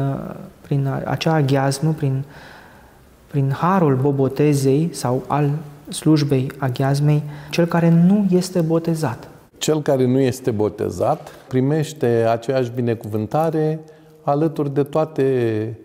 prin 0.62 0.90
acea 1.06 1.34
aghiazmă, 1.34 1.94
prin, 1.98 2.24
prin 3.28 3.52
harul 3.52 3.96
bobotezei 3.96 4.90
sau 4.92 5.24
al 5.28 5.50
slujbei 5.90 6.52
aghiazmei, 6.58 7.24
cel 7.50 7.66
care 7.66 7.90
nu 7.90 8.26
este 8.30 8.62
botezat. 8.62 9.30
Cel 9.58 9.82
care 9.82 10.06
nu 10.06 10.20
este 10.20 10.52
botezat 10.52 11.30
primește 11.48 12.26
aceeași 12.30 12.72
binecuvântare 12.76 13.80
alături 14.22 14.74
de 14.74 14.84
toate 14.84 15.80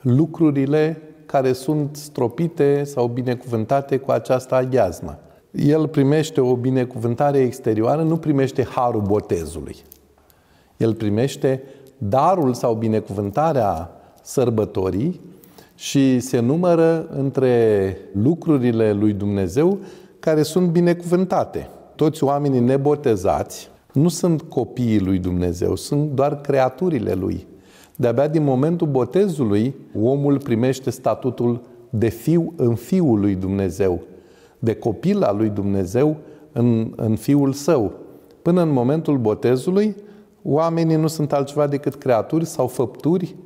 lucrurile 0.00 1.02
care 1.26 1.52
sunt 1.52 1.96
stropite 1.96 2.84
sau 2.84 3.06
binecuvântate 3.06 3.96
cu 3.96 4.10
această 4.10 4.54
aghiazmă. 4.54 5.18
El 5.50 5.88
primește 5.88 6.40
o 6.40 6.56
binecuvântare 6.56 7.38
exterioară, 7.38 8.02
nu 8.02 8.16
primește 8.16 8.64
harul 8.64 9.00
botezului. 9.00 9.76
El 10.76 10.94
primește 10.94 11.62
darul 12.08 12.54
sau 12.54 12.74
binecuvântarea 12.74 13.90
sărbătorii 14.22 15.20
și 15.74 16.20
se 16.20 16.40
numără 16.40 17.06
între 17.16 17.96
lucrurile 18.12 18.92
lui 18.92 19.12
Dumnezeu 19.12 19.78
care 20.18 20.42
sunt 20.42 20.68
binecuvântate. 20.68 21.68
Toți 21.96 22.24
oamenii 22.24 22.60
nebotezați 22.60 23.70
nu 23.92 24.08
sunt 24.08 24.42
copiii 24.42 25.00
lui 25.00 25.18
Dumnezeu, 25.18 25.76
sunt 25.76 26.10
doar 26.10 26.40
creaturile 26.40 27.12
lui. 27.12 27.46
De-abia 27.96 28.28
din 28.28 28.44
momentul 28.44 28.86
botezului, 28.86 29.74
omul 30.02 30.40
primește 30.40 30.90
statutul 30.90 31.60
de 31.90 32.08
fiu 32.08 32.52
în 32.56 32.74
fiul 32.74 33.20
lui 33.20 33.34
Dumnezeu, 33.34 34.00
de 34.58 34.74
copil 34.74 35.22
al 35.22 35.36
lui 35.36 35.48
Dumnezeu 35.48 36.16
în, 36.52 36.92
în 36.96 37.16
fiul 37.16 37.52
său. 37.52 37.92
Până 38.42 38.62
în 38.62 38.70
momentul 38.70 39.18
botezului, 39.18 39.96
Oamenii 40.46 40.96
nu 40.96 41.06
sunt 41.06 41.32
altceva 41.32 41.66
decât 41.66 41.94
creaturi 41.94 42.44
sau 42.44 42.66
făpturi 42.66 43.36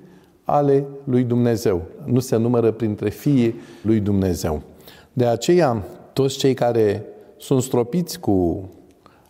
ale 0.44 0.86
lui 1.04 1.22
Dumnezeu. 1.22 1.82
Nu 2.04 2.20
se 2.20 2.36
numără 2.36 2.70
printre 2.70 3.08
fiii 3.10 3.54
lui 3.82 4.00
Dumnezeu. 4.00 4.62
De 5.12 5.26
aceea, 5.26 5.84
toți 6.12 6.36
cei 6.36 6.54
care 6.54 7.04
sunt 7.36 7.62
stropiți 7.62 8.20
cu 8.20 8.68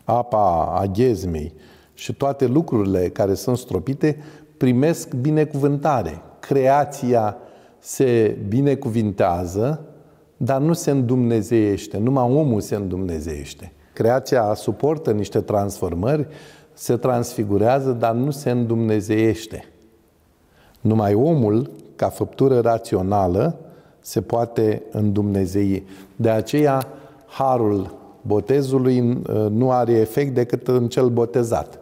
apa 0.05 0.65
aghezmei 0.65 1.53
și 1.95 2.15
toate 2.15 2.47
lucrurile 2.47 3.09
care 3.09 3.35
sunt 3.35 3.59
stropite 3.59 4.17
primesc 4.57 5.15
binecuvântare. 5.15 6.23
Creația 6.41 7.37
se 7.79 8.39
binecuvintează, 8.49 9.85
dar 10.37 10.61
nu 10.61 10.73
se 10.73 10.91
îndumnezeiește. 10.91 11.99
Numai 11.99 12.31
omul 12.33 12.61
se 12.61 12.75
îndumnezeiește. 12.75 13.73
Creația 13.93 14.55
suportă 14.55 15.13
niște 15.13 15.41
transformări, 15.41 16.27
se 16.79 16.97
transfigurează, 16.97 17.91
dar 17.91 18.15
nu 18.15 18.31
se 18.31 18.51
îndumnezeiește. 18.51 19.65
Numai 20.81 21.15
omul, 21.15 21.71
ca 21.97 22.09
făptură 22.09 22.61
rațională, 22.61 23.59
se 24.01 24.21
poate 24.21 24.83
îndumnezei. 24.91 25.87
De 26.17 26.31
aceea, 26.31 26.87
harul 27.27 27.95
botezului 28.23 29.01
uh, 29.01 29.47
nu 29.51 29.71
are 29.71 29.93
efect 29.93 30.35
decât 30.35 30.69
în 30.69 30.89
cel 30.89 31.09
botezat. 31.09 31.79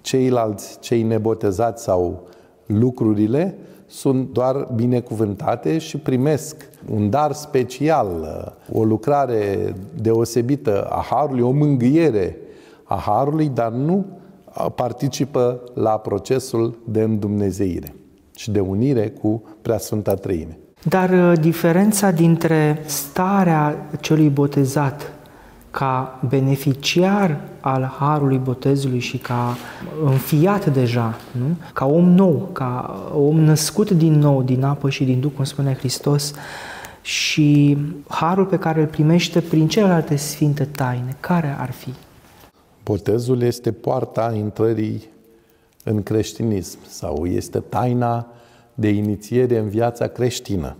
Ceilalți, 0.00 0.78
cei 0.80 1.02
nebotezați 1.02 1.82
sau 1.82 2.22
lucrurile, 2.66 3.58
sunt 3.86 4.32
doar 4.32 4.68
binecuvântate 4.74 5.78
și 5.78 5.96
primesc 5.96 6.68
un 6.92 7.10
dar 7.10 7.32
special, 7.32 8.08
uh, 8.70 8.78
o 8.78 8.84
lucrare 8.84 9.74
deosebită 10.00 10.84
a 10.84 11.04
Harului, 11.10 11.42
o 11.42 11.50
mângâiere 11.50 12.38
a 12.94 13.00
Harului, 13.00 13.48
dar 13.48 13.70
nu 13.70 14.06
participă 14.74 15.60
la 15.74 15.90
procesul 15.90 16.78
de 16.84 17.02
îndumnezeire 17.02 17.94
și 18.36 18.50
de 18.50 18.60
unire 18.60 19.08
cu 19.08 19.42
Preasfânta 19.62 20.14
Treime. 20.14 20.58
Dar 20.82 21.10
uh, 21.10 21.38
diferența 21.40 22.10
dintre 22.10 22.82
starea 22.86 23.88
celui 24.00 24.28
botezat 24.28 25.12
ca 25.70 26.20
beneficiar 26.28 27.40
al 27.60 27.94
harului 27.98 28.38
botezului 28.38 28.98
și 28.98 29.18
ca 29.18 29.56
înfiat 30.04 30.72
deja, 30.72 31.14
nu? 31.30 31.56
ca 31.72 31.86
om 31.86 32.10
nou, 32.10 32.48
ca 32.52 33.02
om 33.14 33.40
născut 33.40 33.90
din 33.90 34.18
nou 34.18 34.42
din 34.42 34.64
apă 34.64 34.90
și 34.90 35.04
din 35.04 35.20
Duh, 35.20 35.30
cum 35.36 35.44
spune 35.44 35.74
Hristos, 35.74 36.32
și 37.02 37.76
harul 38.08 38.44
pe 38.44 38.58
care 38.58 38.80
îl 38.80 38.86
primește 38.86 39.40
prin 39.40 39.68
celelalte 39.68 40.16
sfinte 40.16 40.64
taine, 40.64 41.16
care 41.20 41.56
ar 41.58 41.70
fi? 41.70 41.92
Botezul 42.84 43.42
este 43.42 43.72
poarta 43.72 44.34
intrării 44.36 45.04
în 45.84 46.02
creștinism 46.02 46.78
sau 46.88 47.26
este 47.26 47.58
taina 47.58 48.26
de 48.74 48.88
inițiere 48.88 49.58
în 49.58 49.68
viața 49.68 50.06
creștină. 50.06 50.74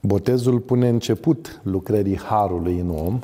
Botezul 0.00 0.58
pune 0.58 0.88
început 0.88 1.60
lucrării 1.62 2.18
Harului 2.18 2.78
în 2.78 2.90
om, 2.90 3.18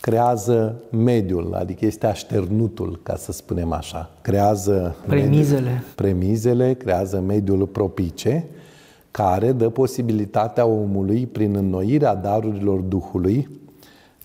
creează 0.00 0.82
mediul, 0.90 1.54
adică 1.54 1.86
este 1.86 2.06
așternutul, 2.06 3.00
ca 3.02 3.16
să 3.16 3.32
spunem 3.32 3.72
așa. 3.72 4.10
Creează 4.22 4.96
premizele, 5.06 5.60
mediul, 5.60 5.84
premizele 5.94 6.74
creează 6.74 7.20
mediul 7.20 7.66
propice, 7.66 8.46
care 9.10 9.52
dă 9.52 9.68
posibilitatea 9.68 10.66
omului, 10.66 11.26
prin 11.26 11.54
înnoirea 11.54 12.14
darurilor 12.14 12.78
Duhului, 12.78 13.48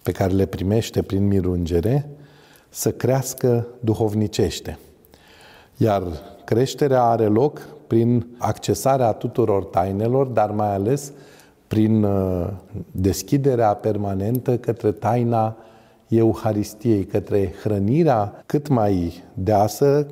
pe 0.03 0.11
care 0.11 0.33
le 0.33 0.45
primește 0.45 1.01
prin 1.01 1.27
mirungere, 1.27 2.09
să 2.75 2.91
crească 2.91 3.67
duhovnicește. 3.79 4.79
Iar 5.77 6.03
creșterea 6.45 7.03
are 7.03 7.25
loc 7.25 7.67
prin 7.87 8.27
accesarea 8.37 9.11
tuturor 9.11 9.63
tainelor, 9.63 10.27
dar 10.27 10.51
mai 10.51 10.73
ales 10.73 11.11
prin 11.67 12.03
uh, 12.03 12.47
deschiderea 12.91 13.73
permanentă 13.73 14.57
către 14.57 14.91
taina 14.91 15.57
Euharistiei, 16.07 17.03
către 17.05 17.53
hrănirea 17.61 18.43
cât 18.45 18.67
mai 18.67 19.23
deasă, 19.33 20.07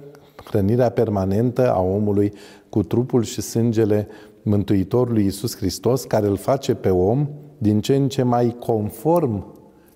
hrănirea 0.46 0.90
permanentă 0.90 1.74
a 1.74 1.82
omului 1.82 2.34
cu 2.70 2.84
trupul 2.84 3.24
și 3.24 3.42
sângele 3.42 4.08
Mântuitorului 4.42 5.24
Iisus 5.24 5.56
Hristos, 5.56 6.04
care 6.04 6.28
îl 6.28 6.38
face 6.38 6.74
pe 6.74 6.90
om 6.90 7.28
din 7.58 7.82
ce 7.82 7.96
în 7.96 8.08
ce 8.08 8.24
mai 8.24 8.56
conform 8.60 9.46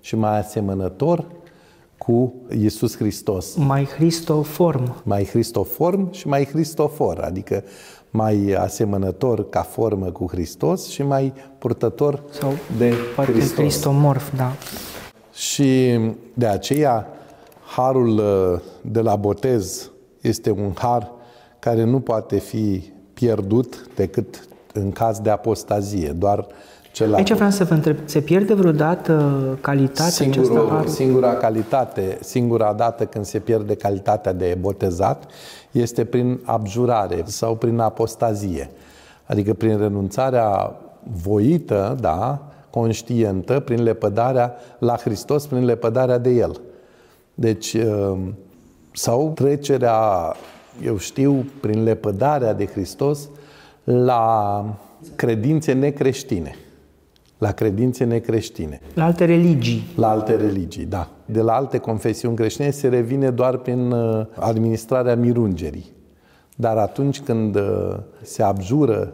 și 0.00 0.16
mai 0.16 0.38
asemănător 0.38 1.26
cu 2.08 2.34
Isus 2.62 2.96
Hristos. 2.96 3.54
Mai 3.54 3.84
Hristoform. 3.84 5.02
Mai 5.02 5.24
Hristoform 5.24 6.12
și 6.12 6.28
mai 6.28 6.44
Hristofor, 6.44 7.18
adică 7.18 7.64
mai 8.10 8.52
asemănător 8.58 9.48
ca 9.48 9.62
formă 9.62 10.06
cu 10.06 10.26
Hristos 10.30 10.88
și 10.88 11.02
mai 11.02 11.32
purtător 11.58 12.22
Sau 12.30 12.52
de 12.78 12.94
poate 13.14 13.32
Hristos. 13.32 13.56
Hristomorf, 13.56 14.36
da. 14.36 14.52
Și 15.32 15.98
de 16.34 16.46
aceea 16.46 17.06
harul 17.76 18.18
uh, 18.18 18.60
de 18.92 19.00
la 19.00 19.16
botez 19.16 19.90
este 20.20 20.50
un 20.50 20.72
har 20.74 21.10
care 21.58 21.84
nu 21.84 22.00
poate 22.00 22.38
fi 22.38 22.92
pierdut 23.14 23.88
decât 23.94 24.48
în 24.72 24.90
caz 24.90 25.18
de 25.18 25.30
apostazie, 25.30 26.08
doar 26.08 26.46
cel 26.98 27.14
Aici 27.14 27.32
vreau 27.32 27.50
să 27.50 27.64
vă 27.64 27.74
întreb, 27.74 27.96
se 28.04 28.20
pierde 28.20 28.54
vreodată 28.54 29.12
calitatea 29.60 30.04
aceasta 30.04 30.42
Singurul, 30.42 30.68
harului? 30.68 30.90
singura 30.90 31.34
calitate, 31.34 32.18
singura 32.20 32.72
dată 32.72 33.04
când 33.04 33.24
se 33.24 33.38
pierde 33.38 33.74
calitatea 33.74 34.32
de 34.32 34.56
botezat 34.60 35.24
este 35.70 36.04
prin 36.04 36.40
abjurare 36.44 37.22
sau 37.24 37.54
prin 37.54 37.78
apostazie. 37.78 38.70
Adică 39.24 39.54
prin 39.54 39.78
renunțarea 39.78 40.76
voită, 41.22 41.96
da, 42.00 42.42
conștientă, 42.70 43.60
prin 43.60 43.82
lepădarea 43.82 44.54
la 44.78 44.96
Hristos, 44.96 45.46
prin 45.46 45.64
lepădarea 45.64 46.18
de 46.18 46.30
El. 46.30 46.60
Deci, 47.34 47.72
um, 47.72 48.34
sau 48.92 49.32
trecerea, 49.34 50.34
eu 50.84 50.96
știu, 50.96 51.46
prin 51.60 51.82
lepădarea 51.82 52.52
de 52.52 52.66
Hristos 52.66 53.28
la 53.84 54.64
credințe 55.16 55.72
necreștine. 55.72 56.54
La 57.38 57.52
credințe 57.52 58.04
necreștine. 58.04 58.80
La 58.94 59.04
alte 59.04 59.24
religii. 59.24 59.82
La 59.96 60.10
alte 60.10 60.36
religii, 60.36 60.84
da. 60.84 61.10
De 61.24 61.40
la 61.40 61.52
alte 61.52 61.78
confesiuni 61.78 62.36
creștine 62.36 62.70
se 62.70 62.88
revine 62.88 63.30
doar 63.30 63.56
prin 63.56 63.90
uh, 63.90 64.26
administrarea 64.38 65.16
mirungerii. 65.16 65.92
Dar 66.56 66.76
atunci 66.76 67.20
când 67.20 67.56
uh, 67.56 67.96
se 68.22 68.42
abjură 68.42 69.12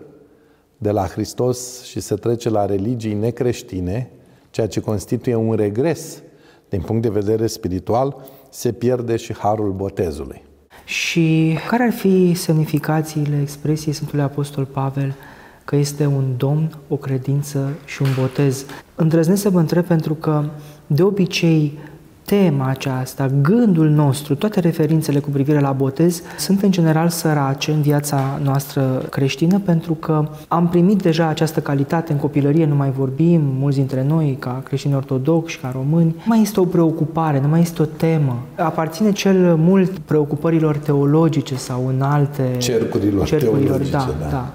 de 0.78 0.90
la 0.90 1.06
Hristos 1.06 1.82
și 1.82 2.00
se 2.00 2.14
trece 2.14 2.50
la 2.50 2.66
religii 2.66 3.14
necreștine, 3.14 4.10
ceea 4.50 4.66
ce 4.66 4.80
constituie 4.80 5.34
un 5.34 5.54
regres 5.54 6.22
din 6.68 6.80
punct 6.80 7.02
de 7.02 7.08
vedere 7.08 7.46
spiritual, 7.46 8.16
se 8.50 8.72
pierde 8.72 9.16
și 9.16 9.34
harul 9.34 9.72
botezului. 9.72 10.42
Și 10.84 11.58
care 11.68 11.82
ar 11.82 11.92
fi 11.92 12.34
semnificațiile 12.34 13.40
expresiei 13.40 13.94
Sfântului 13.94 14.24
Apostol 14.24 14.64
Pavel 14.64 15.14
că 15.64 15.76
este 15.76 16.06
un 16.06 16.24
domn, 16.36 16.76
o 16.88 16.96
credință 16.96 17.68
și 17.84 18.02
un 18.02 18.08
botez? 18.20 18.64
Îndrăznesc 18.94 19.42
să 19.42 19.50
vă 19.50 19.58
întreb 19.58 19.84
pentru 19.84 20.14
că 20.14 20.44
de 20.86 21.02
obicei 21.02 21.78
tema 22.24 22.68
aceasta, 22.68 23.30
gândul 23.42 23.88
nostru, 23.88 24.34
toate 24.34 24.60
referințele 24.60 25.18
cu 25.18 25.30
privire 25.30 25.60
la 25.60 25.72
botez 25.72 26.22
sunt 26.38 26.62
în 26.62 26.70
general 26.70 27.08
sărace 27.08 27.70
în 27.70 27.80
viața 27.80 28.40
noastră 28.42 29.02
creștină 29.10 29.58
pentru 29.58 29.92
că 29.92 30.28
am 30.48 30.68
primit 30.68 31.02
deja 31.02 31.26
această 31.26 31.60
calitate 31.60 32.12
în 32.12 32.18
copilărie, 32.18 32.66
nu 32.66 32.74
mai 32.74 32.90
vorbim, 32.90 33.40
mulți 33.58 33.76
dintre 33.76 34.04
noi 34.08 34.36
ca 34.38 34.62
creștini 34.64 34.94
ortodoxi, 34.94 35.58
ca 35.58 35.70
români, 35.74 36.14
nu 36.16 36.22
mai 36.24 36.40
este 36.40 36.60
o 36.60 36.64
preocupare, 36.64 37.40
nu 37.40 37.48
mai 37.48 37.60
este 37.60 37.82
o 37.82 37.84
temă. 37.84 38.38
Aparține 38.56 39.12
cel 39.12 39.56
mult 39.56 39.98
preocupărilor 39.98 40.76
teologice 40.76 41.54
sau 41.54 41.86
în 41.86 42.02
alte 42.02 42.54
Cercurilor 42.58 43.28
teologice, 43.28 43.90
da, 43.90 44.14
da. 44.20 44.28
da. 44.30 44.52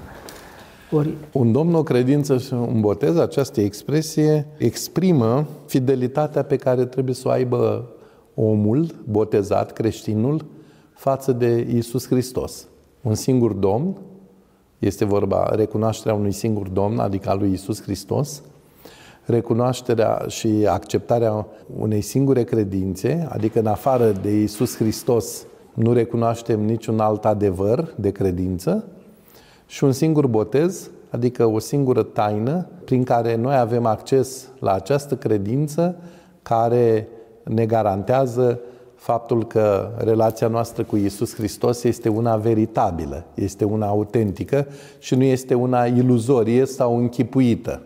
Ori, 0.92 1.14
Un 1.32 1.52
domn, 1.52 1.74
o 1.74 1.82
credință 1.82 2.38
și 2.38 2.52
un 2.52 2.80
botez, 2.80 3.16
această 3.16 3.60
expresie 3.60 4.46
exprimă 4.56 5.46
fidelitatea 5.66 6.42
pe 6.42 6.56
care 6.56 6.84
trebuie 6.84 7.14
să 7.14 7.28
o 7.28 7.30
aibă 7.30 7.88
omul 8.34 8.94
botezat, 9.10 9.72
creștinul, 9.72 10.44
față 10.92 11.32
de 11.32 11.66
Isus 11.74 12.06
Hristos. 12.06 12.66
Un 13.02 13.14
singur 13.14 13.52
domn, 13.52 13.96
este 14.78 15.04
vorba 15.04 15.50
recunoașterea 15.54 16.14
unui 16.14 16.32
singur 16.32 16.68
domn, 16.68 16.98
adică 16.98 17.30
al 17.30 17.38
lui 17.38 17.52
Isus 17.52 17.82
Hristos, 17.82 18.42
recunoașterea 19.24 20.24
și 20.28 20.66
acceptarea 20.68 21.46
unei 21.78 22.00
singure 22.00 22.42
credințe, 22.42 23.28
adică 23.30 23.58
în 23.58 23.66
afară 23.66 24.12
de 24.22 24.40
Isus 24.40 24.76
Hristos 24.76 25.46
nu 25.74 25.92
recunoaștem 25.92 26.60
niciun 26.60 27.00
alt 27.00 27.24
adevăr 27.24 27.94
de 27.96 28.10
credință, 28.10 28.84
și 29.70 29.84
un 29.84 29.92
singur 29.92 30.26
botez, 30.26 30.90
adică 31.10 31.46
o 31.46 31.58
singură 31.58 32.02
taină 32.02 32.66
prin 32.84 33.02
care 33.02 33.36
noi 33.36 33.56
avem 33.56 33.86
acces 33.86 34.48
la 34.58 34.72
această 34.72 35.16
credință 35.16 35.96
care 36.42 37.08
ne 37.42 37.66
garantează 37.66 38.60
faptul 38.94 39.46
că 39.46 39.90
relația 39.98 40.48
noastră 40.48 40.82
cu 40.82 40.96
Isus 40.96 41.34
Hristos 41.34 41.84
este 41.84 42.08
una 42.08 42.36
veritabilă, 42.36 43.24
este 43.34 43.64
una 43.64 43.86
autentică 43.86 44.66
și 44.98 45.14
nu 45.14 45.22
este 45.22 45.54
una 45.54 45.84
iluzorie 45.84 46.64
sau 46.64 46.98
închipuită. 46.98 47.82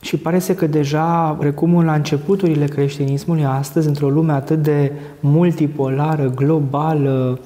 Și 0.00 0.16
pare 0.18 0.38
să 0.38 0.54
că 0.54 0.66
deja, 0.66 1.36
precum 1.38 1.84
la 1.84 1.94
începuturile 1.94 2.64
creștinismului 2.64 3.44
astăzi, 3.44 3.88
într-o 3.88 4.08
lume 4.08 4.32
atât 4.32 4.62
de 4.62 4.92
multipolară, 5.20 6.32
globală, 6.34 7.38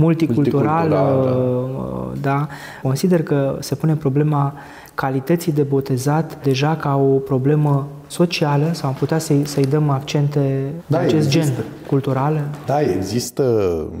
multiculturală, 0.00 0.96
Multiculturală. 0.96 2.14
da, 2.20 2.46
consider 2.82 3.22
că 3.22 3.56
se 3.60 3.74
pune 3.74 3.94
problema 3.94 4.54
calității 4.94 5.52
de 5.52 5.62
botezat 5.62 6.42
deja 6.42 6.76
ca 6.76 6.96
o 6.96 7.18
problemă 7.18 7.88
socială 8.06 8.70
sau 8.72 8.88
am 8.88 8.94
putea 8.94 9.18
să-i, 9.18 9.42
să-i 9.46 9.64
dăm 9.64 9.90
accente 9.90 10.72
Da, 10.86 10.98
de 10.98 11.04
acest 11.04 11.26
există. 11.26 11.54
gen, 11.54 11.64
culturale? 11.86 12.44
Da, 12.66 12.80
există 12.80 13.44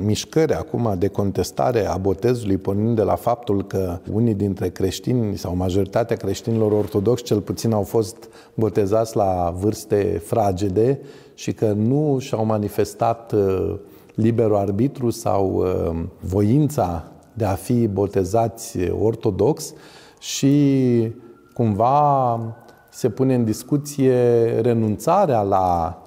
mișcări 0.04 0.52
acum 0.54 0.94
de 0.98 1.08
contestare 1.08 1.86
a 1.88 1.96
botezului, 1.96 2.56
pornind 2.56 2.96
de 2.96 3.02
la 3.02 3.14
faptul 3.14 3.64
că 3.66 3.98
unii 4.12 4.34
dintre 4.34 4.68
creștini 4.68 5.36
sau 5.36 5.56
majoritatea 5.56 6.16
creștinilor 6.16 6.72
ortodoxi 6.72 7.24
cel 7.24 7.40
puțin 7.40 7.72
au 7.72 7.82
fost 7.82 8.16
botezați 8.54 9.16
la 9.16 9.54
vârste 9.60 10.22
fragede 10.24 11.00
și 11.34 11.52
că 11.52 11.66
nu 11.76 12.16
și-au 12.20 12.44
manifestat 12.44 13.32
uh, 13.32 13.74
liberul 14.20 14.56
arbitru 14.56 15.10
sau 15.10 15.54
uh, 15.54 16.02
voința 16.20 17.04
de 17.32 17.44
a 17.44 17.54
fi 17.54 17.86
botezați 17.86 18.78
ortodox 18.90 19.72
și 20.18 21.12
cumva 21.54 22.40
se 22.90 23.08
pune 23.08 23.34
în 23.34 23.44
discuție 23.44 24.44
renunțarea 24.60 25.40
la 25.40 25.98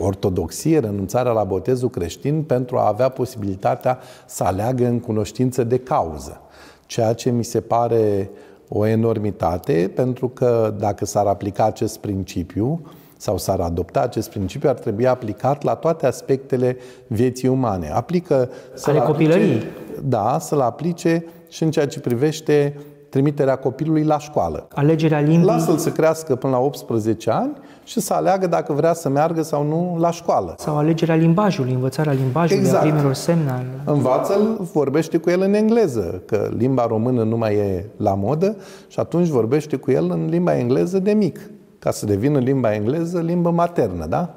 ortodoxie, 0.00 0.78
renunțarea 0.78 1.32
la 1.32 1.44
botezul 1.44 1.90
creștin 1.90 2.42
pentru 2.42 2.76
a 2.78 2.88
avea 2.88 3.08
posibilitatea 3.08 3.98
să 4.26 4.44
aleagă 4.44 4.86
în 4.86 5.00
cunoștință 5.00 5.64
de 5.64 5.78
cauză. 5.78 6.40
Ceea 6.86 7.12
ce 7.12 7.30
mi 7.30 7.44
se 7.44 7.60
pare 7.60 8.30
o 8.68 8.86
enormitate, 8.86 9.92
pentru 9.94 10.28
că 10.28 10.74
dacă 10.78 11.04
s-ar 11.04 11.26
aplica 11.26 11.64
acest 11.64 11.98
principiu 11.98 12.80
sau 13.22 13.38
s-ar 13.38 13.60
adopta 13.60 14.00
acest 14.00 14.30
principiu, 14.30 14.68
ar 14.68 14.74
trebui 14.74 15.06
aplicat 15.06 15.62
la 15.62 15.74
toate 15.74 16.06
aspectele 16.06 16.76
vieții 17.06 17.48
umane. 17.48 17.90
Aplică 17.94 18.34
Ale 18.34 18.48
să-l 18.74 18.98
copilăriei. 19.00 19.54
Aplice, 19.54 19.66
da, 20.04 20.36
să-l 20.40 20.60
aplice 20.60 21.24
și 21.48 21.62
în 21.62 21.70
ceea 21.70 21.86
ce 21.86 22.00
privește 22.00 22.76
trimiterea 23.08 23.56
copilului 23.56 24.04
la 24.04 24.18
școală. 24.18 24.66
Alegerea 24.74 25.20
limbii, 25.20 25.44
Lasă-l 25.46 25.76
să 25.76 25.90
crească 25.90 26.34
până 26.34 26.52
la 26.52 26.58
18 26.62 27.30
ani 27.30 27.52
și 27.84 28.00
să 28.00 28.14
aleagă 28.14 28.46
dacă 28.46 28.72
vrea 28.72 28.92
să 28.92 29.08
meargă 29.08 29.42
sau 29.42 29.66
nu 29.66 29.96
la 30.00 30.10
școală. 30.10 30.54
sau 30.58 30.76
alegerea 30.76 31.14
limbajului, 31.14 31.72
învățarea 31.72 32.12
limbajului, 32.12 32.62
Exact. 32.62 32.84
a 32.84 32.86
primelor 32.86 33.14
semne. 33.14 33.50
al- 33.50 33.64
Învață-l, 33.94 34.56
vorbește 34.72 35.16
cu 35.16 35.30
el 35.30 35.40
în 35.40 35.54
engleză, 35.54 36.22
că 36.26 36.48
limba 36.56 36.86
română 36.86 37.22
nu 37.22 37.36
mai 37.36 37.54
e 37.54 37.86
la 37.96 38.14
modă 38.14 38.56
și 38.88 39.00
atunci 39.00 39.26
vorbește 39.28 39.76
cu 39.76 39.90
el 39.90 40.10
în 40.10 40.26
limba 40.30 40.56
engleză 40.58 40.98
de 40.98 41.12
mic, 41.12 41.40
ca 41.82 41.90
să 41.90 42.06
devină 42.06 42.38
limba 42.38 42.74
engleză 42.74 43.20
limbă 43.20 43.50
maternă, 43.50 44.06
da? 44.06 44.34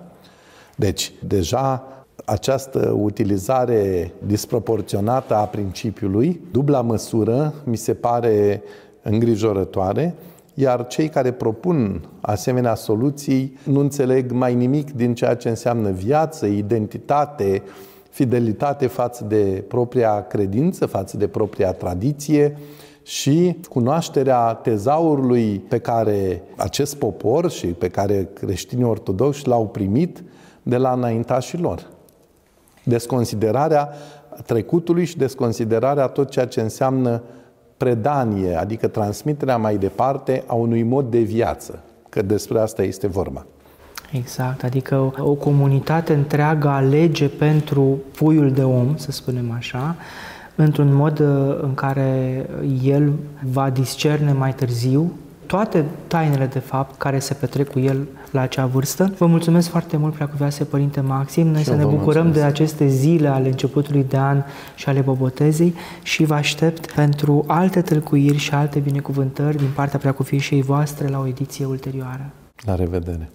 Deci, 0.76 1.12
deja 1.28 1.84
această 2.26 2.96
utilizare 3.00 4.14
disproporționată 4.26 5.36
a 5.36 5.44
principiului, 5.44 6.42
dubla 6.52 6.82
măsură, 6.82 7.54
mi 7.64 7.76
se 7.76 7.94
pare 7.94 8.64
îngrijorătoare, 9.02 10.16
iar 10.54 10.88
cei 10.88 11.10
care 11.10 11.32
propun 11.32 12.08
asemenea 12.22 12.76
soluții 12.76 13.58
nu 13.64 13.80
înțeleg 13.80 14.32
mai 14.32 14.56
nimic 14.56 14.92
din 14.92 15.14
ceea 15.14 15.36
ce 15.36 15.50
înseamnă 15.50 15.90
viață, 15.90 16.46
identitate, 16.46 17.64
fidelitate 18.10 18.88
față 18.88 19.24
de 19.24 19.64
propria 19.68 20.22
credință, 20.28 20.86
față 20.86 21.18
de 21.18 21.28
propria 21.28 21.72
tradiție 21.72 22.58
și 23.06 23.58
cunoașterea 23.70 24.54
tezaurului 24.54 25.60
pe 25.60 25.78
care 25.78 26.42
acest 26.56 26.96
popor 26.96 27.52
și 27.52 27.68
pe 27.68 27.88
care 27.88 28.30
creștinii 28.34 28.84
ortodoxi 28.84 29.48
l-au 29.48 29.68
primit 29.68 30.24
de 30.64 30.78
la 30.78 30.92
înaintașii 30.92 31.60
lor. 31.60 31.88
Desconsiderarea 32.84 33.90
trecutului 34.46 35.06
și 35.06 35.18
desconsiderarea 35.18 36.08
tot 36.08 36.30
ceea 36.30 36.46
ce 36.46 36.62
înseamnă 36.62 37.22
predanie, 37.78 38.56
adică 38.56 38.88
transmiterea 38.88 39.58
mai 39.58 39.78
departe 39.78 40.44
a 40.48 40.54
unui 40.54 40.84
mod 40.84 41.12
de 41.12 41.20
viață, 41.20 41.80
că 42.10 42.22
despre 42.22 42.60
asta 42.60 42.84
este 42.84 43.08
vorba. 43.08 43.46
Exact, 44.12 44.64
adică 44.64 45.14
o 45.18 45.34
comunitate 45.34 46.14
întreagă 46.14 46.68
alege 46.68 47.28
pentru 47.28 48.00
puiul 48.18 48.52
de 48.52 48.64
om, 48.64 48.98
să 48.98 49.12
spunem 49.12 49.52
așa, 49.52 49.96
într-un 50.56 50.94
mod 50.94 51.20
uh, 51.20 51.58
în 51.62 51.74
care 51.74 52.46
el 52.84 53.14
va 53.52 53.70
discerne 53.70 54.32
mai 54.32 54.54
târziu 54.54 55.12
toate 55.46 55.86
tainele, 56.08 56.46
de 56.46 56.60
fapt, 56.60 56.98
care 56.98 57.20
se 57.20 57.34
petrec 57.34 57.72
cu 57.72 57.80
el 57.80 58.08
la 58.32 58.42
acea 58.42 58.66
vârstă. 58.66 59.14
Vă 59.18 59.26
mulțumesc 59.26 59.70
foarte 59.70 59.98
mult, 59.98 60.14
Preacuvioase 60.14 60.64
Părinte 60.64 61.00
Maxim. 61.00 61.48
Noi 61.48 61.62
și 61.62 61.66
să 61.66 61.76
ne 61.76 61.84
bucurăm 61.84 62.24
mulțumesc. 62.24 62.34
de 62.34 62.44
aceste 62.44 62.88
zile 62.88 63.28
ale 63.28 63.48
începutului 63.48 64.06
de 64.10 64.18
an 64.18 64.44
și 64.76 64.90
ale 64.90 65.00
bobotezei 65.00 65.74
și 66.04 66.24
vă 66.24 66.34
aștept 66.34 66.92
pentru 66.92 67.44
alte 67.48 67.82
tâlcuiri 67.82 68.38
și 68.38 68.54
alte 68.54 68.80
binecuvântări 68.80 69.58
din 69.58 69.70
partea 69.76 70.00
Preacufișei 70.00 70.62
voastre 70.62 71.08
la 71.08 71.20
o 71.20 71.28
ediție 71.28 71.66
ulterioară. 71.66 72.30
La 72.66 72.76
revedere! 72.76 73.30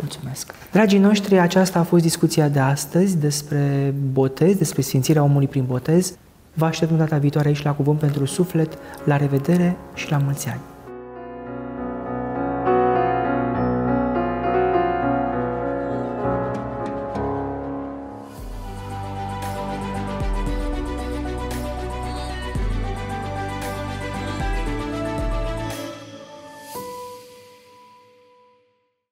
Mulțumesc! 0.00 0.54
Dragii 0.72 0.98
noștri, 0.98 1.38
aceasta 1.38 1.78
a 1.78 1.82
fost 1.82 2.02
discuția 2.02 2.48
de 2.48 2.58
astăzi 2.58 3.18
despre 3.18 3.94
botez, 4.12 4.56
despre 4.56 4.82
sfințirea 4.82 5.22
omului 5.22 5.48
prin 5.48 5.64
botez. 5.66 6.14
Vă 6.54 6.64
aștept 6.64 6.92
data 6.92 7.16
viitoare 7.16 7.48
aici 7.48 7.62
la 7.62 7.72
Cuvânt 7.74 7.98
pentru 7.98 8.24
Suflet. 8.24 8.78
La 9.04 9.16
revedere 9.16 9.76
și 9.94 10.10
la 10.10 10.18
mulți 10.18 10.48
ani! 10.48 10.73